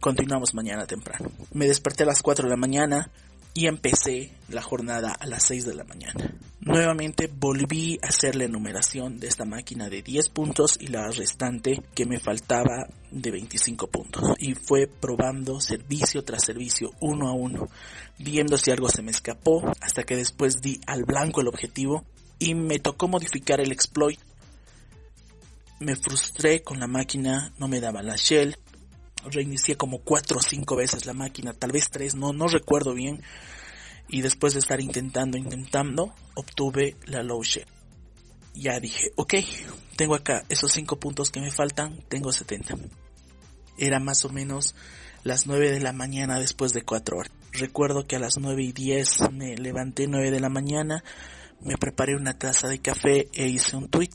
Continuamos 0.00 0.54
mañana 0.54 0.86
temprano. 0.86 1.30
Me 1.52 1.68
desperté 1.68 2.02
a 2.02 2.06
las 2.06 2.22
4 2.22 2.44
de 2.44 2.50
la 2.50 2.56
mañana 2.56 3.10
y 3.54 3.68
empecé 3.68 4.32
la 4.50 4.60
jornada 4.60 5.12
a 5.12 5.26
las 5.26 5.44
6 5.44 5.64
de 5.64 5.74
la 5.74 5.84
mañana. 5.84 6.34
Nuevamente 6.60 7.30
volví 7.32 7.98
a 8.02 8.08
hacer 8.08 8.36
la 8.36 8.44
enumeración 8.44 9.18
de 9.18 9.28
esta 9.28 9.46
máquina 9.46 9.88
de 9.88 10.02
10 10.02 10.28
puntos 10.28 10.76
y 10.78 10.88
la 10.88 11.10
restante 11.10 11.82
que 11.94 12.04
me 12.04 12.20
faltaba 12.20 12.86
de 13.10 13.30
25 13.30 13.86
puntos. 13.86 14.24
Y 14.38 14.54
fue 14.54 14.86
probando 14.88 15.60
servicio 15.60 16.24
tras 16.24 16.44
servicio, 16.44 16.90
uno 17.00 17.28
a 17.28 17.32
uno, 17.32 17.68
viendo 18.18 18.58
si 18.58 18.70
algo 18.72 18.90
se 18.90 19.02
me 19.02 19.12
escapó, 19.12 19.62
hasta 19.80 20.02
que 20.02 20.16
después 20.16 20.60
di 20.60 20.80
al 20.86 21.04
blanco 21.04 21.40
el 21.40 21.48
objetivo 21.48 22.04
y 22.38 22.54
me 22.54 22.78
tocó 22.78 23.08
modificar 23.08 23.60
el 23.60 23.72
exploit. 23.72 24.20
Me 25.78 25.96
frustré 25.96 26.62
con 26.62 26.80
la 26.80 26.86
máquina, 26.86 27.52
no 27.58 27.68
me 27.68 27.80
daba 27.80 28.02
la 28.02 28.16
shell. 28.16 28.56
Reinicié 29.30 29.76
como 29.76 29.98
4 29.98 30.38
o 30.38 30.42
5 30.42 30.76
veces 30.76 31.06
la 31.06 31.12
máquina, 31.12 31.52
tal 31.52 31.72
vez 31.72 31.90
3, 31.90 32.14
no, 32.14 32.32
no 32.32 32.46
recuerdo 32.46 32.94
bien. 32.94 33.22
Y 34.08 34.20
después 34.20 34.54
de 34.54 34.60
estar 34.60 34.80
intentando, 34.80 35.36
intentando, 35.36 36.14
obtuve 36.34 36.96
la 37.06 37.22
low 37.22 37.42
shell. 37.42 37.66
Ya 38.54 38.80
dije, 38.80 39.10
ok, 39.16 39.34
tengo 39.96 40.14
acá 40.14 40.44
esos 40.48 40.72
5 40.72 40.98
puntos 40.98 41.30
que 41.30 41.40
me 41.40 41.50
faltan, 41.50 42.02
tengo 42.08 42.32
70. 42.32 42.76
Era 43.78 44.00
más 44.00 44.24
o 44.24 44.30
menos 44.30 44.74
las 45.24 45.46
9 45.46 45.72
de 45.72 45.80
la 45.80 45.92
mañana 45.92 46.38
después 46.38 46.72
de 46.72 46.82
4 46.82 47.18
horas. 47.18 47.32
Recuerdo 47.52 48.06
que 48.06 48.16
a 48.16 48.20
las 48.20 48.38
9 48.38 48.62
y 48.62 48.72
10 48.72 49.32
me 49.32 49.56
levanté 49.56 50.06
9 50.06 50.30
de 50.30 50.40
la 50.40 50.48
mañana, 50.48 51.02
me 51.60 51.76
preparé 51.76 52.16
una 52.16 52.38
taza 52.38 52.68
de 52.68 52.80
café 52.80 53.28
e 53.32 53.46
hice 53.48 53.76
un 53.76 53.88
tweet 53.88 54.12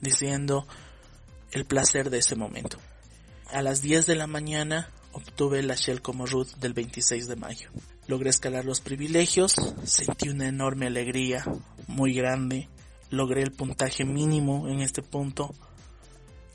diciendo 0.00 0.66
el 1.52 1.64
placer 1.64 2.10
de 2.10 2.18
ese 2.18 2.36
momento. 2.36 2.78
A 3.50 3.62
las 3.62 3.82
10 3.82 4.06
de 4.06 4.16
la 4.16 4.26
mañana 4.26 4.90
obtuve 5.12 5.62
la 5.62 5.74
Shell 5.74 6.02
como 6.02 6.26
root 6.26 6.48
del 6.56 6.72
26 6.72 7.28
de 7.28 7.36
mayo. 7.36 7.70
Logré 8.06 8.30
escalar 8.30 8.64
los 8.64 8.80
privilegios, 8.80 9.54
sentí 9.84 10.28
una 10.28 10.48
enorme 10.48 10.86
alegría, 10.86 11.44
muy 11.86 12.14
grande, 12.14 12.68
logré 13.10 13.42
el 13.42 13.52
puntaje 13.52 14.04
mínimo 14.04 14.68
en 14.68 14.80
este 14.80 15.02
punto. 15.02 15.54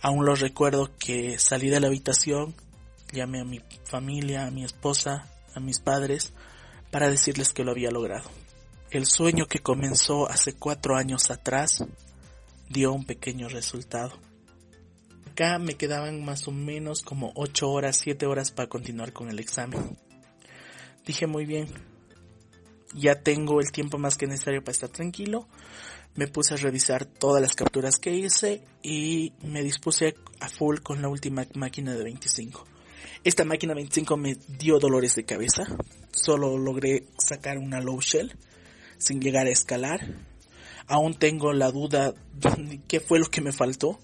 Aún 0.02 0.26
lo 0.26 0.36
recuerdo 0.36 0.92
que 0.98 1.40
salí 1.40 1.70
de 1.70 1.80
la 1.80 1.88
habitación, 1.88 2.56
llamé 3.14 3.42
a 3.42 3.46
mi 3.46 3.62
familia, 3.86 4.48
a 4.48 4.52
mi 4.52 4.64
esposa, 4.64 5.28
a 5.56 5.60
mis 5.60 5.80
padres, 5.80 6.34
para 6.92 7.10
decirles 7.10 7.54
que 7.54 7.64
lo 7.64 7.72
había 7.72 7.92
logrado. 7.92 8.30
El 8.90 9.06
sueño 9.06 9.48
que 9.48 9.60
comenzó 9.60 10.30
hace 10.30 10.54
cuatro 10.54 10.96
años 10.96 11.30
atrás 11.30 11.84
dio 12.70 12.94
un 12.94 13.04
pequeño 13.04 13.50
resultado. 13.50 14.14
Acá 15.30 15.60
me 15.60 15.76
quedaban 15.76 16.24
más 16.24 16.48
o 16.48 16.52
menos 16.54 17.02
como 17.02 17.34
ocho 17.36 17.70
horas, 17.70 17.98
siete 17.98 18.26
horas 18.26 18.52
para 18.52 18.70
continuar 18.70 19.12
con 19.12 19.28
el 19.28 19.40
examen. 19.40 19.98
Dije 21.06 21.28
muy 21.28 21.46
bien, 21.46 21.68
ya 22.94 23.22
tengo 23.22 23.60
el 23.60 23.74
tiempo 23.74 23.98
más 23.98 24.16
que 24.16 24.26
necesario 24.26 24.64
para 24.64 24.72
estar 24.72 24.90
tranquilo. 24.90 25.50
Me 26.16 26.30
puse 26.30 26.54
a 26.54 26.58
revisar 26.58 27.06
todas 27.06 27.42
las 27.42 27.56
capturas 27.56 27.98
que 27.98 28.16
hice 28.16 28.64
y 28.82 29.34
me 29.44 29.64
dispuse 29.64 30.16
a 30.40 30.48
full 30.48 30.80
con 30.80 31.02
la 31.02 31.10
última 31.10 31.46
máquina 31.56 31.94
de 31.94 32.06
25. 32.06 32.66
Esta 33.26 33.44
máquina 33.44 33.74
25 33.74 34.16
me 34.16 34.38
dio 34.58 34.80
dolores 34.80 35.16
de 35.16 35.26
cabeza. 35.26 35.66
Solo 36.12 36.58
logré 36.58 37.04
sacar 37.18 37.58
una 37.58 37.82
low 37.82 38.00
shell 38.00 38.34
sin 38.98 39.22
llegar 39.22 39.48
a 39.48 39.52
escalar. 39.52 40.02
Aún 40.88 41.14
tengo 41.14 41.54
la 41.54 41.72
duda 41.72 42.14
de 42.34 42.82
qué 42.88 43.00
fue 43.00 43.20
lo 43.20 43.30
que 43.30 43.42
me 43.42 43.52
faltó. 43.52 44.00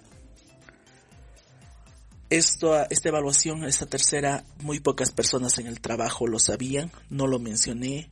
Esto, 2.29 2.89
esta 2.89 3.09
evaluación, 3.09 3.63
esta 3.63 3.85
tercera, 3.85 4.43
muy 4.59 4.79
pocas 4.79 5.11
personas 5.11 5.59
en 5.59 5.67
el 5.67 5.79
trabajo 5.81 6.27
lo 6.27 6.39
sabían, 6.39 6.91
no 7.09 7.27
lo 7.27 7.39
mencioné. 7.39 8.09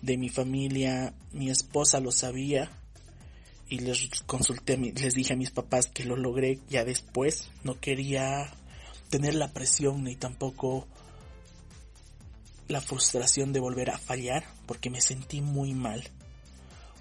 De 0.00 0.16
mi 0.16 0.28
familia, 0.28 1.14
mi 1.32 1.50
esposa 1.50 2.00
lo 2.00 2.10
sabía 2.10 2.70
y 3.68 3.78
les 3.78 4.10
consulté, 4.26 4.76
les 4.76 5.14
dije 5.14 5.32
a 5.32 5.36
mis 5.36 5.50
papás 5.50 5.86
que 5.86 6.04
lo 6.04 6.16
logré 6.16 6.58
ya 6.68 6.84
después. 6.84 7.48
No 7.62 7.80
quería 7.80 8.52
tener 9.10 9.34
la 9.34 9.52
presión 9.52 10.04
ni 10.04 10.16
tampoco 10.16 10.86
la 12.68 12.80
frustración 12.80 13.52
de 13.52 13.60
volver 13.60 13.90
a 13.90 13.98
fallar 13.98 14.44
porque 14.66 14.90
me 14.90 15.00
sentí 15.00 15.40
muy 15.40 15.74
mal. 15.74 16.10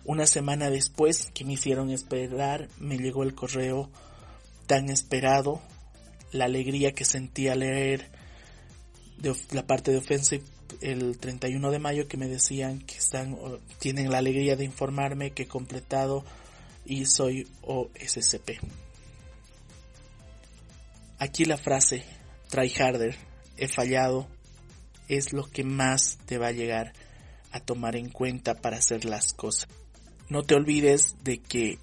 Una 0.03 0.25
semana 0.25 0.69
después 0.69 1.29
que 1.33 1.45
me 1.45 1.53
hicieron 1.53 1.91
esperar, 1.91 2.67
me 2.79 2.97
llegó 2.97 3.23
el 3.23 3.35
correo 3.35 3.89
tan 4.67 4.89
esperado, 4.89 5.61
la 6.31 6.45
alegría 6.45 6.93
que 6.93 7.05
sentí 7.05 7.47
al 7.47 7.59
leer 7.59 8.09
de 9.17 9.35
la 9.51 9.67
parte 9.67 9.91
de 9.91 9.97
Offensive 9.97 10.43
el 10.81 11.17
31 11.17 11.71
de 11.71 11.79
mayo 11.79 12.07
que 12.07 12.17
me 12.17 12.27
decían 12.27 12.79
que 12.79 12.95
están 12.95 13.37
tienen 13.79 14.09
la 14.09 14.19
alegría 14.19 14.55
de 14.55 14.63
informarme 14.63 15.31
que 15.31 15.43
he 15.43 15.47
completado 15.47 16.23
y 16.85 17.05
soy 17.05 17.47
OSCP. 17.61 18.59
Aquí 21.19 21.45
la 21.45 21.57
frase 21.57 22.03
try 22.49 22.71
harder, 22.79 23.15
he 23.57 23.67
fallado, 23.67 24.27
es 25.07 25.33
lo 25.33 25.49
que 25.49 25.63
más 25.63 26.17
te 26.25 26.37
va 26.37 26.47
a 26.47 26.53
llegar 26.53 26.93
a 27.51 27.59
tomar 27.59 27.95
en 27.95 28.09
cuenta 28.09 28.55
para 28.55 28.77
hacer 28.77 29.05
las 29.05 29.33
cosas. 29.33 29.67
No 30.29 30.43
te 30.43 30.55
olvides 30.55 31.15
de 31.23 31.39
que 31.39 31.79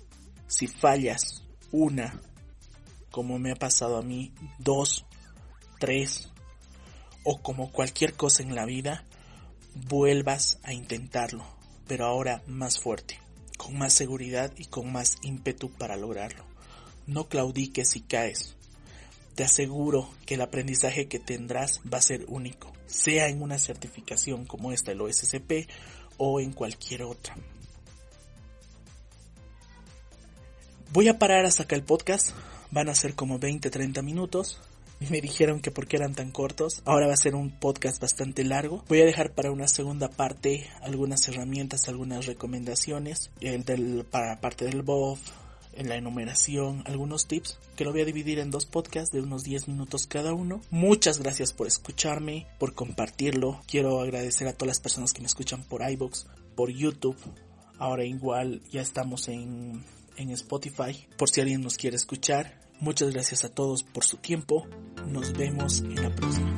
si 0.46 0.66
fallas 0.66 1.44
una, 1.70 2.20
como 3.10 3.38
me 3.38 3.52
ha 3.52 3.56
pasado 3.56 3.98
a 3.98 4.02
mí, 4.02 4.32
dos, 4.58 5.04
tres, 5.78 6.30
o 7.24 7.42
como 7.42 7.70
cualquier 7.70 8.14
cosa 8.14 8.42
en 8.42 8.54
la 8.54 8.64
vida, 8.64 9.04
vuelvas 9.74 10.58
a 10.62 10.72
intentarlo, 10.72 11.44
pero 11.86 12.06
ahora 12.06 12.42
más 12.46 12.78
fuerte, 12.80 13.20
con 13.58 13.76
más 13.76 13.92
seguridad 13.92 14.52
y 14.56 14.64
con 14.64 14.90
más 14.90 15.18
ímpetu 15.22 15.70
para 15.70 15.96
lograrlo. 15.96 16.44
No 17.06 17.28
claudiques 17.28 17.90
si 17.90 18.00
caes. 18.00 18.56
Te 19.34 19.44
aseguro 19.44 20.10
que 20.26 20.34
el 20.34 20.40
aprendizaje 20.40 21.06
que 21.06 21.18
tendrás 21.18 21.80
va 21.92 21.98
a 21.98 22.02
ser 22.02 22.24
único 22.28 22.72
sea 22.88 23.28
en 23.28 23.42
una 23.42 23.58
certificación 23.58 24.44
como 24.44 24.72
esta, 24.72 24.92
el 24.92 25.00
OSCP, 25.00 25.68
o 26.16 26.40
en 26.40 26.52
cualquier 26.52 27.02
otra. 27.04 27.36
Voy 30.92 31.08
a 31.08 31.18
parar 31.18 31.44
hasta 31.44 31.64
acá 31.64 31.76
el 31.76 31.84
podcast, 31.84 32.30
van 32.70 32.88
a 32.88 32.94
ser 32.94 33.14
como 33.14 33.38
20-30 33.38 34.02
minutos. 34.02 34.60
Me 35.10 35.20
dijeron 35.20 35.60
que 35.60 35.70
porque 35.70 35.96
eran 35.96 36.14
tan 36.14 36.32
cortos, 36.32 36.82
ahora 36.84 37.06
va 37.06 37.12
a 37.12 37.16
ser 37.16 37.36
un 37.36 37.50
podcast 37.50 38.02
bastante 38.02 38.42
largo. 38.42 38.82
Voy 38.88 39.00
a 39.00 39.04
dejar 39.04 39.32
para 39.32 39.52
una 39.52 39.68
segunda 39.68 40.08
parte 40.08 40.68
algunas 40.82 41.28
herramientas, 41.28 41.88
algunas 41.88 42.26
recomendaciones, 42.26 43.30
el 43.40 43.64
del, 43.64 44.04
para 44.10 44.40
parte 44.40 44.64
del 44.64 44.82
BOF, 44.82 45.20
en 45.78 45.88
la 45.88 45.96
enumeración 45.96 46.82
algunos 46.86 47.26
tips 47.26 47.58
que 47.76 47.84
lo 47.84 47.92
voy 47.92 48.02
a 48.02 48.04
dividir 48.04 48.40
en 48.40 48.50
dos 48.50 48.66
podcasts 48.66 49.12
de 49.12 49.20
unos 49.20 49.44
10 49.44 49.68
minutos 49.68 50.06
cada 50.06 50.34
uno. 50.34 50.60
Muchas 50.70 51.18
gracias 51.20 51.52
por 51.52 51.66
escucharme, 51.66 52.46
por 52.58 52.74
compartirlo. 52.74 53.60
Quiero 53.66 54.00
agradecer 54.00 54.48
a 54.48 54.52
todas 54.52 54.68
las 54.68 54.80
personas 54.80 55.12
que 55.12 55.20
me 55.20 55.28
escuchan 55.28 55.62
por 55.62 55.88
iBox, 55.88 56.26
por 56.56 56.70
YouTube. 56.70 57.16
Ahora 57.78 58.04
igual 58.04 58.60
ya 58.70 58.82
estamos 58.82 59.28
en, 59.28 59.84
en 60.16 60.30
Spotify 60.30 61.06
por 61.16 61.30
si 61.30 61.40
alguien 61.40 61.62
nos 61.62 61.76
quiere 61.76 61.96
escuchar. 61.96 62.60
Muchas 62.80 63.12
gracias 63.12 63.44
a 63.44 63.48
todos 63.48 63.84
por 63.84 64.04
su 64.04 64.16
tiempo. 64.16 64.66
Nos 65.06 65.32
vemos 65.32 65.80
en 65.80 66.02
la 66.02 66.14
próxima. 66.14 66.57